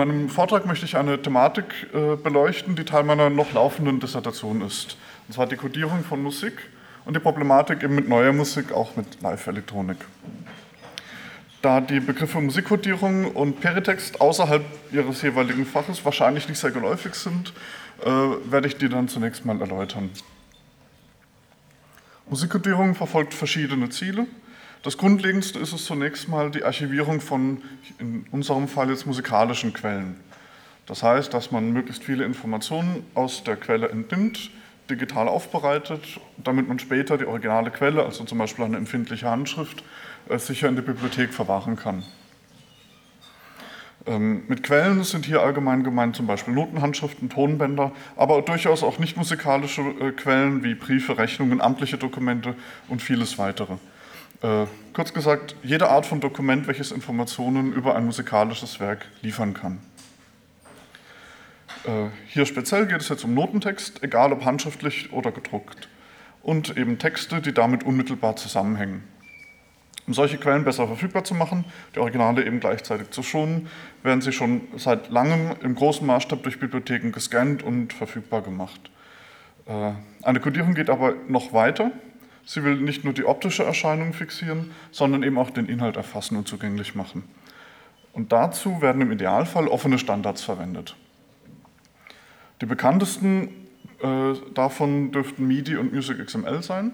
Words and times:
meinem 0.00 0.30
Vortrag 0.30 0.64
möchte 0.64 0.86
ich 0.86 0.96
eine 0.96 1.20
Thematik 1.20 1.64
äh, 1.92 2.16
beleuchten, 2.16 2.74
die 2.74 2.84
Teil 2.84 3.04
meiner 3.04 3.28
noch 3.28 3.52
laufenden 3.52 4.00
Dissertation 4.00 4.62
ist. 4.62 4.96
Und 5.28 5.34
zwar 5.34 5.46
die 5.46 5.56
Codierung 5.56 6.02
von 6.04 6.22
Musik 6.22 6.54
und 7.04 7.14
die 7.14 7.20
Problematik 7.20 7.82
eben 7.82 7.96
mit 7.96 8.08
neuer 8.08 8.32
Musik, 8.32 8.72
auch 8.72 8.96
mit 8.96 9.20
Live-Elektronik. 9.20 9.98
Da 11.60 11.82
die 11.82 12.00
Begriffe 12.00 12.40
Musikkodierung 12.40 13.32
und 13.32 13.60
Peritext 13.60 14.22
außerhalb 14.22 14.64
ihres 14.90 15.20
jeweiligen 15.20 15.66
Faches 15.66 16.02
wahrscheinlich 16.02 16.48
nicht 16.48 16.58
sehr 16.58 16.70
geläufig 16.70 17.14
sind, 17.14 17.52
äh, 18.02 18.08
werde 18.50 18.68
ich 18.68 18.78
die 18.78 18.88
dann 18.88 19.06
zunächst 19.06 19.44
mal 19.44 19.60
erläutern. 19.60 20.08
Musikkodierung 22.30 22.94
verfolgt 22.94 23.34
verschiedene 23.34 23.90
Ziele. 23.90 24.26
Das 24.82 24.96
Grundlegendste 24.96 25.58
ist 25.58 25.74
es 25.74 25.84
zunächst 25.84 26.28
mal 26.28 26.50
die 26.50 26.64
Archivierung 26.64 27.20
von, 27.20 27.60
in 27.98 28.24
unserem 28.30 28.66
Fall 28.66 28.88
jetzt 28.88 29.06
musikalischen 29.06 29.74
Quellen. 29.74 30.18
Das 30.86 31.02
heißt, 31.02 31.34
dass 31.34 31.50
man 31.50 31.70
möglichst 31.72 32.02
viele 32.02 32.24
Informationen 32.24 33.04
aus 33.14 33.44
der 33.44 33.56
Quelle 33.56 33.90
entnimmt, 33.90 34.50
digital 34.88 35.28
aufbereitet, 35.28 36.02
damit 36.42 36.66
man 36.66 36.78
später 36.78 37.18
die 37.18 37.26
originale 37.26 37.70
Quelle, 37.70 38.04
also 38.04 38.24
zum 38.24 38.38
Beispiel 38.38 38.64
eine 38.64 38.78
empfindliche 38.78 39.28
Handschrift, 39.28 39.84
äh, 40.30 40.38
sicher 40.38 40.68
in 40.68 40.76
der 40.76 40.82
Bibliothek 40.82 41.34
verwahren 41.34 41.76
kann. 41.76 42.02
Ähm, 44.06 44.44
mit 44.48 44.62
Quellen 44.62 45.04
sind 45.04 45.26
hier 45.26 45.42
allgemein 45.42 45.84
gemeint 45.84 46.16
zum 46.16 46.26
Beispiel 46.26 46.54
Notenhandschriften, 46.54 47.28
Tonbänder, 47.28 47.92
aber 48.16 48.40
durchaus 48.40 48.82
auch 48.82 48.98
nicht 48.98 49.18
musikalische 49.18 49.82
äh, 49.82 50.12
Quellen 50.12 50.64
wie 50.64 50.74
Briefe, 50.74 51.18
Rechnungen, 51.18 51.60
amtliche 51.60 51.98
Dokumente 51.98 52.54
und 52.88 53.02
vieles 53.02 53.36
weitere. 53.36 53.74
Äh, 54.42 54.66
kurz 54.94 55.12
gesagt, 55.12 55.54
jede 55.62 55.90
Art 55.90 56.06
von 56.06 56.20
Dokument, 56.20 56.66
welches 56.66 56.92
Informationen 56.92 57.72
über 57.72 57.94
ein 57.94 58.06
musikalisches 58.06 58.80
Werk 58.80 59.06
liefern 59.20 59.52
kann. 59.52 59.80
Äh, 61.84 62.08
hier 62.26 62.46
speziell 62.46 62.86
geht 62.86 63.00
es 63.00 63.08
jetzt 63.10 63.24
um 63.24 63.34
Notentext, 63.34 64.02
egal 64.02 64.32
ob 64.32 64.44
handschriftlich 64.44 65.12
oder 65.12 65.30
gedruckt, 65.30 65.88
und 66.42 66.76
eben 66.78 66.98
Texte, 66.98 67.42
die 67.42 67.52
damit 67.52 67.84
unmittelbar 67.84 68.36
zusammenhängen. 68.36 69.04
Um 70.06 70.14
solche 70.14 70.38
Quellen 70.38 70.64
besser 70.64 70.86
verfügbar 70.86 71.22
zu 71.24 71.34
machen, 71.34 71.66
die 71.94 71.98
Originale 71.98 72.44
eben 72.44 72.60
gleichzeitig 72.60 73.10
zu 73.10 73.22
schonen, 73.22 73.68
werden 74.02 74.22
sie 74.22 74.32
schon 74.32 74.62
seit 74.76 75.10
langem 75.10 75.54
im 75.62 75.74
großen 75.74 76.06
Maßstab 76.06 76.42
durch 76.42 76.58
Bibliotheken 76.58 77.12
gescannt 77.12 77.62
und 77.62 77.92
verfügbar 77.92 78.40
gemacht. 78.40 78.90
Äh, 79.66 79.92
eine 80.22 80.40
Codierung 80.40 80.74
geht 80.74 80.88
aber 80.88 81.14
noch 81.28 81.52
weiter. 81.52 81.92
Sie 82.44 82.64
will 82.64 82.76
nicht 82.76 83.04
nur 83.04 83.12
die 83.12 83.24
optische 83.24 83.64
Erscheinung 83.64 84.12
fixieren, 84.12 84.70
sondern 84.90 85.22
eben 85.22 85.38
auch 85.38 85.50
den 85.50 85.66
Inhalt 85.66 85.96
erfassen 85.96 86.36
und 86.36 86.48
zugänglich 86.48 86.94
machen. 86.94 87.24
Und 88.12 88.32
dazu 88.32 88.82
werden 88.82 89.02
im 89.02 89.12
Idealfall 89.12 89.68
offene 89.68 89.98
Standards 89.98 90.42
verwendet. 90.42 90.96
Die 92.60 92.66
bekanntesten 92.66 93.48
äh, 94.02 94.34
davon 94.54 95.12
dürften 95.12 95.46
MIDI 95.46 95.76
und 95.76 95.92
Music 95.92 96.24
XML 96.24 96.62
sein. 96.62 96.92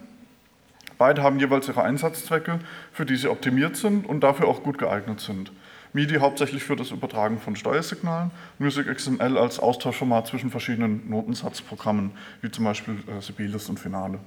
Beide 0.99 1.23
haben 1.23 1.39
jeweils 1.39 1.69
ihre 1.69 1.83
Einsatzzwecke, 1.83 2.61
für 2.93 3.05
die 3.05 3.17
sie 3.17 3.29
optimiert 3.29 3.77
sind 3.77 4.07
und 4.07 4.21
dafür 4.21 4.49
auch 4.49 4.63
gut 4.63 4.79
geeignet 4.79 5.21
sind. 5.21 5.53
MIDI 5.93 6.17
hauptsächlich 6.17 6.63
für 6.63 6.77
das 6.77 6.91
Übertragen 6.91 7.39
von 7.39 7.57
Steuersignalen, 7.57 8.31
Music 8.59 8.87
XML 8.95 9.39
als 9.39 9.59
Austauschformat 9.59 10.27
zwischen 10.27 10.51
verschiedenen 10.51 11.09
Notensatzprogrammen, 11.09 12.13
wie 12.43 12.51
zum 12.51 12.65
Beispiel 12.65 12.97
äh, 13.09 13.21
Sibelius 13.21 13.69
und 13.69 13.79
Finale. 13.79 14.19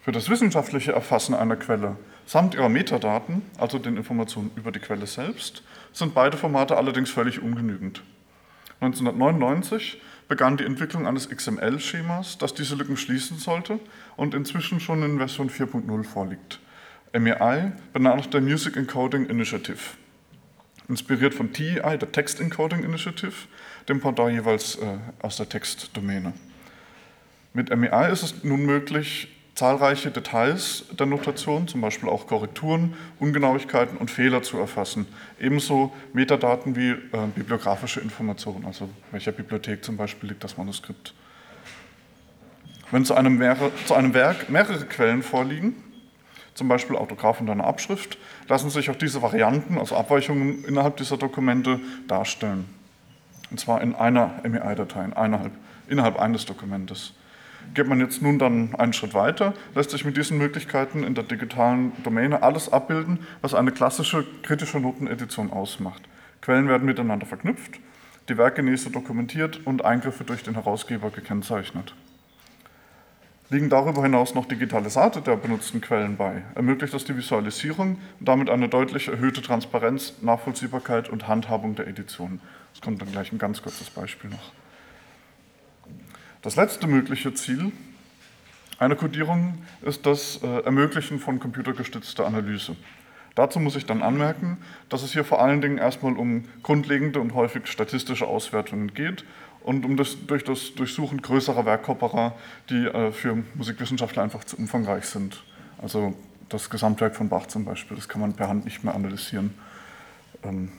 Für 0.00 0.12
das 0.12 0.28
wissenschaftliche 0.30 0.92
Erfassen 0.92 1.34
einer 1.34 1.56
Quelle 1.56 1.96
samt 2.24 2.54
ihrer 2.54 2.68
Metadaten, 2.68 3.42
also 3.58 3.78
den 3.78 3.96
Informationen 3.96 4.50
über 4.56 4.70
die 4.70 4.78
Quelle 4.78 5.06
selbst, 5.06 5.62
sind 5.92 6.14
beide 6.14 6.36
Formate 6.36 6.76
allerdings 6.76 7.10
völlig 7.10 7.42
ungenügend. 7.42 8.02
1999 8.80 10.00
begann 10.28 10.56
die 10.56 10.64
Entwicklung 10.64 11.06
eines 11.06 11.28
XML-Schemas, 11.28 12.38
das 12.38 12.54
diese 12.54 12.76
Lücken 12.76 12.96
schließen 12.96 13.38
sollte 13.38 13.80
und 14.16 14.34
inzwischen 14.34 14.78
schon 14.78 15.02
in 15.02 15.18
Version 15.18 15.50
4.0 15.50 16.04
vorliegt. 16.04 16.60
MEI, 17.12 17.72
benannt 17.92 18.32
der 18.32 18.40
Music 18.40 18.76
Encoding 18.76 19.26
Initiative. 19.26 19.78
Inspiriert 20.88 21.34
von 21.34 21.52
TEI, 21.52 21.96
der 21.96 22.12
Text 22.12 22.40
Encoding 22.40 22.84
Initiative, 22.84 23.32
dem 23.88 24.00
Pendant 24.00 24.32
jeweils 24.32 24.76
äh, 24.76 24.98
aus 25.20 25.38
der 25.38 25.48
Textdomäne. 25.48 26.34
Mit 27.54 27.74
MEI 27.74 28.12
ist 28.12 28.22
es 28.22 28.44
nun 28.44 28.64
möglich, 28.64 29.28
zahlreiche 29.58 30.12
Details 30.12 30.84
der 30.96 31.06
Notation, 31.06 31.66
zum 31.66 31.80
Beispiel 31.80 32.08
auch 32.08 32.28
Korrekturen, 32.28 32.94
Ungenauigkeiten 33.18 33.96
und 33.96 34.08
Fehler 34.08 34.40
zu 34.40 34.56
erfassen. 34.56 35.08
Ebenso 35.40 35.92
Metadaten 36.12 36.76
wie 36.76 36.90
äh, 36.90 36.96
bibliografische 37.34 37.98
Informationen, 37.98 38.64
also 38.66 38.88
welcher 39.10 39.32
Bibliothek 39.32 39.84
zum 39.84 39.96
Beispiel 39.96 40.28
liegt 40.28 40.44
das 40.44 40.56
Manuskript. 40.56 41.12
Wenn 42.92 43.04
zu 43.04 43.14
einem, 43.14 43.36
mehrere, 43.36 43.72
zu 43.84 43.94
einem 43.94 44.14
Werk 44.14 44.48
mehrere 44.48 44.86
Quellen 44.86 45.24
vorliegen, 45.24 45.74
zum 46.54 46.68
Beispiel 46.68 46.94
Autograph 46.94 47.40
und 47.40 47.50
eine 47.50 47.64
Abschrift, 47.64 48.16
lassen 48.46 48.70
sich 48.70 48.90
auch 48.90 48.96
diese 48.96 49.22
Varianten, 49.22 49.76
also 49.76 49.96
Abweichungen 49.96 50.64
innerhalb 50.66 50.98
dieser 50.98 51.16
Dokumente 51.16 51.80
darstellen. 52.06 52.64
Und 53.50 53.58
zwar 53.58 53.82
in 53.82 53.96
einer 53.96 54.40
MEI-Datei, 54.44 55.04
innerhalb, 55.04 55.52
innerhalb 55.88 56.16
eines 56.20 56.46
Dokumentes. 56.46 57.12
Geht 57.74 57.86
man 57.86 58.00
jetzt 58.00 58.22
nun 58.22 58.38
dann 58.38 58.74
einen 58.76 58.92
Schritt 58.92 59.14
weiter, 59.14 59.54
lässt 59.74 59.90
sich 59.90 60.04
mit 60.04 60.16
diesen 60.16 60.38
Möglichkeiten 60.38 61.04
in 61.04 61.14
der 61.14 61.24
digitalen 61.24 61.92
Domäne 62.02 62.42
alles 62.42 62.72
abbilden, 62.72 63.20
was 63.40 63.54
eine 63.54 63.72
klassische 63.72 64.24
kritische 64.42 64.80
Notenedition 64.80 65.52
ausmacht. 65.52 66.02
Quellen 66.40 66.68
werden 66.68 66.86
miteinander 66.86 67.26
verknüpft, 67.26 67.78
die 68.28 68.38
Werkgenese 68.38 68.90
dokumentiert 68.90 69.60
und 69.66 69.84
Eingriffe 69.84 70.24
durch 70.24 70.42
den 70.42 70.54
Herausgeber 70.54 71.10
gekennzeichnet. 71.10 71.94
Liegen 73.50 73.70
darüber 73.70 74.02
hinaus 74.02 74.34
noch 74.34 74.44
Digitalisate 74.44 75.22
der 75.22 75.36
benutzten 75.36 75.80
Quellen 75.80 76.18
bei, 76.18 76.42
ermöglicht 76.54 76.92
das 76.92 77.04
die 77.04 77.16
Visualisierung 77.16 77.98
und 78.20 78.28
damit 78.28 78.50
eine 78.50 78.68
deutlich 78.68 79.08
erhöhte 79.08 79.40
Transparenz, 79.40 80.14
Nachvollziehbarkeit 80.20 81.08
und 81.08 81.28
Handhabung 81.28 81.74
der 81.74 81.88
Edition. 81.88 82.40
Es 82.74 82.82
kommt 82.82 83.00
dann 83.00 83.10
gleich 83.10 83.32
ein 83.32 83.38
ganz 83.38 83.62
kurzes 83.62 83.88
Beispiel 83.88 84.28
noch. 84.28 84.52
Das 86.42 86.54
letzte 86.54 86.86
mögliche 86.86 87.34
Ziel 87.34 87.72
einer 88.78 88.94
Codierung 88.94 89.58
ist 89.82 90.06
das 90.06 90.40
äh, 90.42 90.60
Ermöglichen 90.60 91.18
von 91.18 91.40
computergestützter 91.40 92.24
Analyse. 92.24 92.76
Dazu 93.34 93.58
muss 93.58 93.74
ich 93.74 93.86
dann 93.86 94.02
anmerken, 94.02 94.58
dass 94.88 95.02
es 95.02 95.12
hier 95.12 95.24
vor 95.24 95.42
allen 95.42 95.60
Dingen 95.60 95.78
erstmal 95.78 96.16
um 96.16 96.44
grundlegende 96.62 97.20
und 97.20 97.34
häufig 97.34 97.66
statistische 97.66 98.26
Auswertungen 98.28 98.94
geht 98.94 99.24
und 99.62 99.84
um 99.84 99.96
das, 99.96 100.16
durch 100.26 100.44
das 100.44 100.74
Durchsuchen 100.76 101.22
größerer 101.22 101.66
Werkkorpora, 101.66 102.34
die 102.70 102.86
äh, 102.86 103.10
für 103.10 103.42
Musikwissenschaftler 103.54 104.22
einfach 104.22 104.44
zu 104.44 104.56
umfangreich 104.56 105.06
sind. 105.06 105.42
Also 105.82 106.14
das 106.48 106.70
Gesamtwerk 106.70 107.16
von 107.16 107.28
Bach 107.28 107.46
zum 107.46 107.64
Beispiel, 107.64 107.96
das 107.96 108.08
kann 108.08 108.20
man 108.20 108.34
per 108.34 108.48
Hand 108.48 108.64
nicht 108.64 108.84
mehr 108.84 108.94
analysieren. 108.94 109.54
Ähm, 110.44 110.70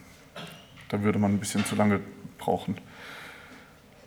da 0.87 1.03
würde 1.03 1.19
man 1.19 1.33
ein 1.33 1.39
bisschen 1.39 1.65
zu 1.65 1.75
lange 1.75 1.99
brauchen. 2.37 2.77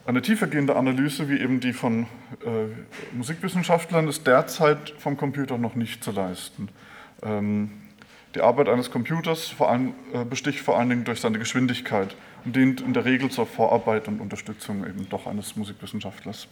Eine 0.05 0.21
tiefergehende 0.21 0.75
Analyse 0.75 1.29
wie 1.29 1.39
eben 1.39 1.61
die 1.61 1.73
von 1.73 2.07
äh, 2.45 3.15
Musikwissenschaftlern 3.15 4.09
ist 4.09 4.27
derzeit 4.27 4.91
vom 4.99 5.17
Computer 5.17 5.59
noch 5.59 5.77
nicht 5.77 6.03
zu 6.03 6.11
leisten. 6.11 6.69
Ähm, 7.23 7.71
die 8.35 8.41
Arbeit 8.41 8.69
eines 8.69 8.91
Computers 8.91 9.49
vor 9.49 9.71
allem, 9.71 9.95
äh, 10.13 10.25
besticht 10.25 10.59
vor 10.59 10.77
allen 10.77 10.89
Dingen 10.89 11.05
durch 11.05 11.21
seine 11.21 11.39
Geschwindigkeit 11.39 12.17
und 12.45 12.57
dient 12.57 12.81
in 12.81 12.95
der 12.95 13.05
Regel 13.05 13.31
zur 13.31 13.47
Vorarbeit 13.47 14.09
und 14.09 14.21
Unterstützung 14.21 14.85
eben 14.85 15.09
doch 15.09 15.29
eines 15.29 15.55
Musikwissenschaftlers. 15.55 16.49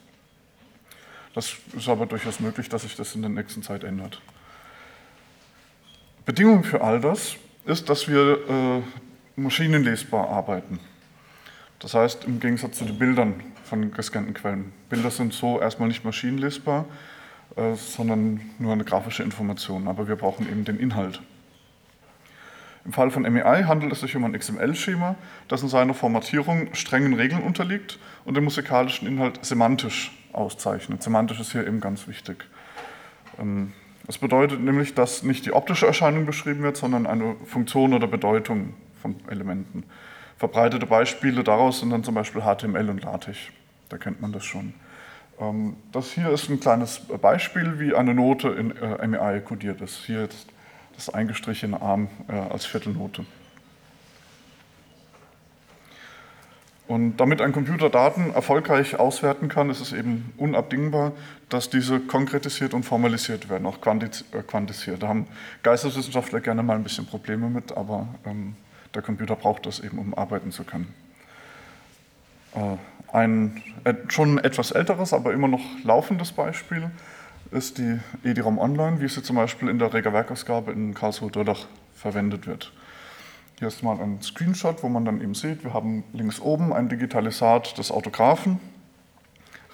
Das 1.34 1.57
ist 1.77 1.89
aber 1.89 2.07
durchaus 2.07 2.39
möglich, 2.39 2.69
dass 2.69 2.83
sich 2.83 2.95
das 2.95 3.16
in 3.16 3.22
der 3.22 3.30
nächsten 3.30 3.65
Zeit 3.65 3.83
ändert. 3.83 4.21
Bedingung 6.25 6.63
für 6.63 6.83
all 6.83 7.01
das 7.01 7.34
ist, 7.65 7.89
dass 7.89 8.07
wir 8.07 8.39
äh, 8.48 9.41
maschinenlesbar 9.41 10.28
arbeiten. 10.28 10.78
Das 11.80 11.94
heißt, 11.94 12.24
im 12.24 12.41
Gegensatz 12.41 12.78
zu 12.78 12.84
den 12.84 12.98
Bildern 12.98 13.42
von 13.65 13.91
gescannten 13.91 14.34
Quellen. 14.34 14.72
Bilder 14.91 15.10
sind 15.10 15.32
so 15.32 15.60
erstmal 15.60 15.88
nicht 15.88 16.04
maschinenlesbar, 16.04 16.84
äh, 17.56 17.74
sondern 17.74 18.41
nur 18.59 18.72
eine 18.72 18.84
grafische 18.84 19.22
Information, 19.22 19.88
aber 19.88 20.06
wir 20.06 20.16
brauchen 20.16 20.48
eben 20.48 20.65
den 20.65 20.78
Inhalt. 20.78 21.21
Im 22.84 22.92
Fall 22.92 23.10
von 23.10 23.22
MEI 23.22 23.65
handelt 23.65 23.92
es 23.92 24.00
sich 24.00 24.15
um 24.15 24.24
ein 24.24 24.38
XML-Schema, 24.38 25.16
das 25.48 25.62
in 25.62 25.68
seiner 25.68 25.94
Formatierung 25.94 26.74
strengen 26.74 27.15
Regeln 27.15 27.42
unterliegt 27.42 27.98
und 28.24 28.36
den 28.36 28.44
musikalischen 28.44 29.06
Inhalt 29.06 29.44
semantisch 29.44 30.12
auszeichnet. 30.32 31.03
Semantisch 31.03 31.41
ist 31.41 31.53
hier 31.53 31.66
eben 31.66 31.80
ganz 31.80 32.09
wichtig. 32.09 32.44
Ähm, 33.38 33.72
das 34.06 34.18
bedeutet 34.18 34.60
nämlich, 34.60 34.94
dass 34.94 35.22
nicht 35.22 35.47
die 35.47 35.53
optische 35.53 35.86
Erscheinung 35.86 36.27
beschrieben 36.27 36.62
wird, 36.62 36.77
sondern 36.77 37.06
eine 37.06 37.36
Funktion 37.47 37.94
oder 37.94 38.06
Bedeutung 38.06 38.74
von 39.00 39.15
Elementen. 39.28 39.84
Verbreitete 40.41 40.87
Beispiele 40.87 41.45
daraus 41.45 41.81
sind 41.81 41.91
dann 41.91 42.03
zum 42.03 42.15
Beispiel 42.15 42.41
HTML 42.41 42.89
und 42.89 43.04
LaTeX. 43.04 43.37
Da 43.91 43.98
kennt 43.98 44.22
man 44.22 44.33
das 44.33 44.42
schon. 44.42 44.72
Ähm, 45.39 45.77
das 45.92 46.13
hier 46.13 46.31
ist 46.31 46.48
ein 46.48 46.59
kleines 46.59 47.01
Beispiel, 47.21 47.78
wie 47.78 47.95
eine 47.95 48.15
Note 48.15 48.48
in 48.48 48.75
äh, 48.75 49.07
MEI 49.07 49.41
kodiert 49.41 49.83
ist. 49.83 50.07
Hier 50.07 50.22
jetzt 50.22 50.47
das 50.97 51.10
eingestrichene 51.10 51.83
Arm 51.83 52.09
äh, 52.27 52.33
als 52.33 52.65
Viertelnote. 52.65 53.27
Und 56.89 57.19
damit 57.19 57.42
ein 57.42 57.53
Computer 57.53 57.91
Daten 57.91 58.33
erfolgreich 58.33 58.98
auswerten 58.98 59.51
kann, 59.51 59.69
ist 59.69 59.83
es 59.83 59.92
eben 59.92 60.33
unabdingbar, 60.39 61.13
dass 61.51 61.69
diese 61.69 62.01
konkretisiert 62.01 62.72
und 62.72 62.84
formalisiert 62.84 63.51
werden, 63.51 63.66
auch 63.66 63.77
äh, 63.77 64.42
quantisiert. 64.47 65.03
Da 65.03 65.09
haben 65.09 65.27
Geisteswissenschaftler 65.63 66.41
gerne 66.41 66.63
mal 66.63 66.77
ein 66.77 66.83
bisschen 66.83 67.04
Probleme 67.04 67.51
mit, 67.51 67.77
aber 67.77 68.09
ähm, 68.25 68.57
der 68.95 69.03
Computer 69.03 69.37
braucht 69.37 69.66
das 69.66 69.81
eben, 69.81 69.98
um 69.98 70.15
arbeiten 70.15 70.51
zu 70.51 70.65
können. 70.65 70.95
Äh, 72.54 72.77
ein 73.13 73.63
äh, 73.84 73.95
schon 74.09 74.39
etwas 74.39 74.71
älteres, 74.71 75.13
aber 75.13 75.33
immer 75.33 75.48
noch 75.48 75.63
laufendes 75.84 76.33
Beispiel 76.33 76.91
ist 77.51 77.78
die 77.78 77.98
EDROM 78.22 78.59
Online, 78.59 79.01
wie 79.01 79.09
sie 79.09 79.22
zum 79.22 79.37
Beispiel 79.37 79.69
in 79.69 79.78
der 79.78 79.92
Regelwerkausgabe 79.92 80.72
in 80.72 80.95
Karlsruhe-Durlach 80.95 81.66
verwendet 81.95 82.47
wird. 82.47 82.72
Hier 83.59 83.69
ist 83.69 83.83
mal 83.83 84.01
ein 84.01 84.22
Screenshot, 84.22 84.83
wo 84.83 84.89
man 84.89 85.04
dann 85.04 85.21
eben 85.21 85.34
sieht, 85.34 85.65
wir 85.65 85.75
haben 85.75 86.04
links 86.13 86.41
oben 86.41 86.72
ein 86.72 86.89
Digitalisat 86.89 87.77
des 87.77 87.91
Autographen, 87.91 88.59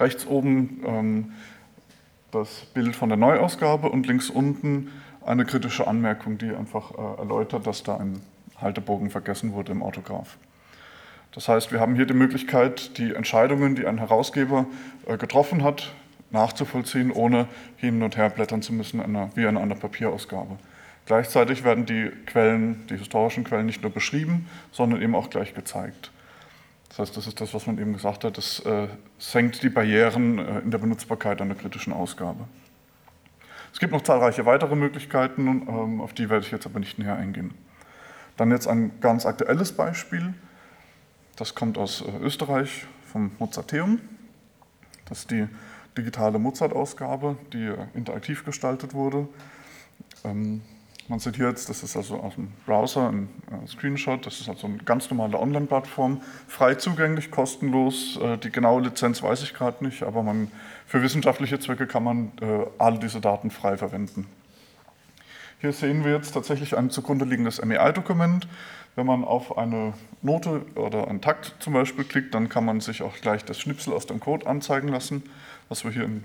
rechts 0.01 0.27
oben 0.27 0.83
ähm, 0.85 1.33
das 2.33 2.65
Bild 2.75 2.97
von 2.97 3.11
der 3.11 3.19
Neuausgabe 3.19 3.89
und 3.89 4.07
links 4.07 4.31
unten 4.31 4.91
eine 5.25 5.45
kritische 5.45 5.87
Anmerkung, 5.87 6.39
die 6.39 6.51
einfach 6.51 6.93
äh, 6.93 7.21
erläutert, 7.21 7.67
dass 7.67 7.83
da 7.83 7.97
ein 7.97 8.21
Haltebogen 8.61 9.11
vergessen 9.11 9.53
wurde 9.53 9.73
im 9.73 9.83
Autograph. 9.83 10.37
Das 11.33 11.49
heißt, 11.49 11.71
wir 11.71 11.81
haben 11.81 11.95
hier 11.95 12.07
die 12.07 12.15
Möglichkeit, 12.15 12.97
die 12.99 13.15
Entscheidungen, 13.15 13.75
die 13.75 13.87
ein 13.87 13.99
Herausgeber 13.99 14.67
äh, 15.07 15.19
getroffen 15.19 15.63
hat, 15.63 15.93
nachzuvollziehen, 16.31 17.11
ohne 17.11 17.47
hin 17.77 18.03
und 18.03 18.17
her 18.17 18.31
blättern 18.31 18.63
zu 18.63 18.73
müssen, 18.73 19.01
wie 19.35 19.45
in 19.45 19.57
einer 19.57 19.75
Papierausgabe. 19.75 20.57
Gleichzeitig 21.07 21.63
werden 21.63 21.87
die 21.87 22.11
Quellen, 22.27 22.87
die 22.89 22.97
historischen 22.97 23.45
Quellen 23.45 23.67
nicht 23.67 23.83
nur 23.83 23.93
beschrieben, 23.93 24.49
sondern 24.73 25.01
eben 25.01 25.15
auch 25.15 25.31
gleich 25.31 25.55
gezeigt. 25.55 26.11
Das 26.89 26.99
heißt, 26.99 27.17
das 27.17 27.27
ist 27.27 27.41
das, 27.41 27.55
was 27.55 27.67
man 27.67 27.79
eben 27.79 27.93
gesagt 27.93 28.25
hat, 28.25 28.39
das 28.39 28.61
äh, 28.61 28.89
senkt 29.19 29.63
die 29.63 29.69
Barrieren 29.69 30.39
äh, 30.39 30.61
in 30.61 30.71
der 30.71 30.79
Benutzbarkeit 30.79 31.41
einer 31.41 31.55
kritischen 31.55 31.93
Ausgabe. 31.93 32.45
Es 33.73 33.79
gibt 33.79 33.93
noch 33.93 34.03
zahlreiche 34.03 34.47
weitere 34.47 34.75
Möglichkeiten, 34.75 35.47
ähm, 35.69 36.01
auf 36.01 36.15
die 36.15 36.31
werde 36.31 36.45
ich 36.45 36.51
jetzt 36.51 36.67
aber 36.67 36.81
nicht 36.81 36.99
näher 36.99 37.17
eingehen. 37.17 37.53
Dann 38.37 38.51
jetzt 38.51 38.69
ein 38.69 39.01
ganz 39.01 39.25
aktuelles 39.25 39.73
Beispiel. 39.73 40.35
Das 41.37 41.55
kommt 41.55 41.79
aus 41.79 42.03
äh, 42.03 42.25
Österreich 42.25 42.87
vom 43.05 43.31
Mozarteum. 43.39 44.01
Das 45.07 45.21
ist 45.21 45.31
die 45.31 45.47
digitale 45.97 46.39
Mozart-Ausgabe, 46.39 47.37
die 47.53 47.65
äh, 47.65 47.77
interaktiv 47.95 48.45
gestaltet 48.45 48.95
wurde. 48.95 49.29
Ähm, 50.25 50.63
man 51.09 51.21
sieht 51.21 51.37
hier 51.37 51.49
jetzt, 51.49 51.69
das 51.69 51.83
ist 51.83 51.97
also 51.97 52.17
aus 52.17 52.35
dem 52.35 52.49
Browser 52.67 53.11
ein 53.11 53.29
äh, 53.51 53.67
Screenshot, 53.67 54.27
das 54.27 54.41
ist 54.41 54.49
also 54.49 54.67
eine 54.67 54.79
ganz 54.79 55.09
normale 55.09 55.39
Online-Plattform, 55.39 56.21
frei 56.49 56.75
zugänglich, 56.75 57.31
kostenlos. 57.31 58.19
Die 58.43 58.51
genaue 58.51 58.83
Lizenz 58.83 59.23
weiß 59.23 59.43
ich 59.45 59.55
gerade 59.55 59.85
nicht, 59.85 60.03
aber 60.03 60.23
man, 60.23 60.51
für 60.87 61.03
wissenschaftliche 61.03 61.61
Zwecke 61.61 61.87
kann 61.87 62.03
man 62.03 62.33
all 62.79 62.99
diese 62.99 63.21
Daten 63.21 63.51
frei 63.51 63.77
verwenden. 63.77 64.27
Hier 65.59 65.73
sehen 65.73 66.05
wir 66.05 66.13
jetzt 66.13 66.33
tatsächlich 66.33 66.77
ein 66.77 66.91
zugrunde 66.91 67.25
liegendes 67.25 67.65
MEI-Dokument. 67.65 68.47
Wenn 68.95 69.07
man 69.07 69.25
auf 69.25 69.57
eine 69.57 69.95
Note 70.21 70.67
oder 70.75 71.09
einen 71.09 71.23
Takt 71.23 71.55
zum 71.61 71.73
Beispiel 71.73 72.05
klickt, 72.05 72.35
dann 72.35 72.49
kann 72.51 72.65
man 72.65 72.81
sich 72.81 73.03
auch 73.03 73.15
gleich 73.17 73.45
das 73.45 73.59
Schnipsel 73.59 73.95
aus 73.95 74.07
dem 74.07 74.21
Code 74.21 74.47
anzeigen 74.47 74.89
lassen, 74.89 75.23
was 75.69 75.85
wir 75.85 75.91
hier 75.91 76.05
in 76.05 76.25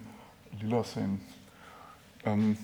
lila 0.59 0.83
sehen. 0.83 1.21
Ähm, 2.25 2.57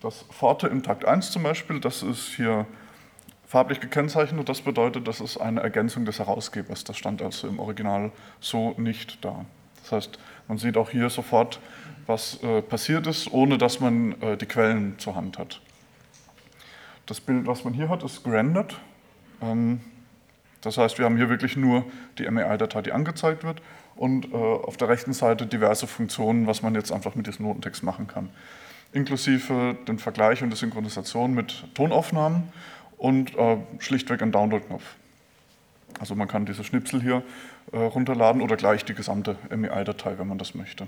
das 0.00 0.24
Forte 0.30 0.66
im 0.66 0.82
Takt 0.82 1.06
1 1.06 1.30
zum 1.30 1.42
Beispiel, 1.42 1.80
das 1.80 2.02
ist 2.02 2.34
hier 2.36 2.66
farblich 3.46 3.80
gekennzeichnet. 3.80 4.48
Das 4.48 4.60
bedeutet, 4.60 5.08
das 5.08 5.20
ist 5.20 5.38
eine 5.38 5.60
Ergänzung 5.60 6.04
des 6.04 6.18
Herausgebers. 6.18 6.84
Das 6.84 6.96
stand 6.96 7.22
also 7.22 7.48
im 7.48 7.58
Original 7.58 8.12
so 8.40 8.74
nicht 8.76 9.24
da. 9.24 9.44
Das 9.82 9.92
heißt, 9.92 10.18
man 10.48 10.58
sieht 10.58 10.76
auch 10.76 10.90
hier 10.90 11.08
sofort, 11.10 11.60
was 12.06 12.42
äh, 12.42 12.60
passiert 12.60 13.06
ist, 13.06 13.32
ohne 13.32 13.58
dass 13.58 13.80
man 13.80 14.20
äh, 14.20 14.36
die 14.36 14.46
Quellen 14.46 14.98
zur 14.98 15.16
Hand 15.16 15.38
hat. 15.38 15.60
Das 17.06 17.20
Bild, 17.20 17.46
was 17.46 17.64
man 17.64 17.72
hier 17.72 17.88
hat, 17.88 18.02
ist 18.02 18.24
gerendert. 18.24 18.80
Ähm, 19.42 19.80
das 20.60 20.76
heißt, 20.76 20.98
wir 20.98 21.06
haben 21.06 21.16
hier 21.16 21.30
wirklich 21.30 21.56
nur 21.56 21.84
die 22.18 22.30
MEI-Datei, 22.30 22.82
die 22.82 22.92
angezeigt 22.92 23.44
wird 23.44 23.62
und 23.96 24.32
äh, 24.32 24.36
auf 24.36 24.76
der 24.76 24.88
rechten 24.88 25.12
Seite 25.12 25.46
diverse 25.46 25.86
Funktionen, 25.86 26.46
was 26.46 26.62
man 26.62 26.74
jetzt 26.74 26.92
einfach 26.92 27.14
mit 27.14 27.26
diesem 27.26 27.46
Notentext 27.46 27.82
machen 27.82 28.06
kann 28.06 28.28
inklusive 28.92 29.76
den 29.86 29.98
Vergleich 29.98 30.42
und 30.42 30.50
die 30.50 30.56
Synchronisation 30.56 31.34
mit 31.34 31.64
Tonaufnahmen 31.74 32.52
und 32.98 33.36
äh, 33.36 33.58
schlichtweg 33.78 34.22
ein 34.22 34.32
Download-Knopf. 34.32 34.84
Also 35.98 36.14
man 36.14 36.28
kann 36.28 36.46
diese 36.46 36.64
Schnipsel 36.64 37.00
hier 37.00 37.22
äh, 37.72 37.76
runterladen 37.76 38.42
oder 38.42 38.56
gleich 38.56 38.84
die 38.84 38.94
gesamte 38.94 39.36
MEI-Datei, 39.54 40.18
wenn 40.18 40.28
man 40.28 40.38
das 40.38 40.54
möchte. 40.54 40.86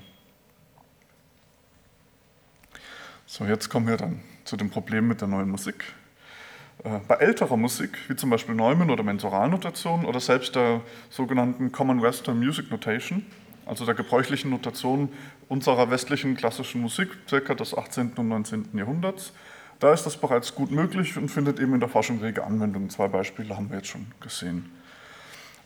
So, 3.25 3.45
jetzt 3.45 3.69
kommen 3.69 3.87
wir 3.87 3.97
dann 3.97 4.21
zu 4.43 4.57
dem 4.57 4.69
Problem 4.69 5.07
mit 5.07 5.21
der 5.21 5.27
neuen 5.27 5.49
Musik. 5.49 5.85
Äh, 6.83 6.99
bei 7.07 7.15
älterer 7.15 7.57
Musik, 7.57 7.97
wie 8.07 8.15
zum 8.15 8.29
Beispiel 8.29 8.55
Neumann 8.55 8.89
oder 8.89 9.03
Mensuralnotation 9.03 10.05
oder 10.05 10.19
selbst 10.19 10.55
der 10.55 10.81
sogenannten 11.09 11.71
Common 11.71 12.01
Western 12.01 12.39
Music 12.39 12.71
Notation, 12.71 13.25
also 13.65 13.85
der 13.85 13.95
gebräuchlichen 13.95 14.51
Notation 14.51 15.09
unserer 15.47 15.89
westlichen 15.89 16.35
klassischen 16.35 16.81
Musik, 16.81 17.09
circa 17.29 17.53
des 17.53 17.77
18. 17.77 18.13
und 18.17 18.27
19. 18.27 18.69
Jahrhunderts. 18.73 19.33
Da 19.79 19.93
ist 19.93 20.03
das 20.05 20.17
bereits 20.17 20.55
gut 20.55 20.71
möglich 20.71 21.17
und 21.17 21.29
findet 21.29 21.59
eben 21.59 21.73
in 21.73 21.79
der 21.79 21.89
Forschung 21.89 22.19
rege 22.19 22.43
Anwendung. 22.43 22.89
Zwei 22.89 23.07
Beispiele 23.07 23.55
haben 23.55 23.69
wir 23.69 23.77
jetzt 23.77 23.89
schon 23.89 24.07
gesehen. 24.19 24.71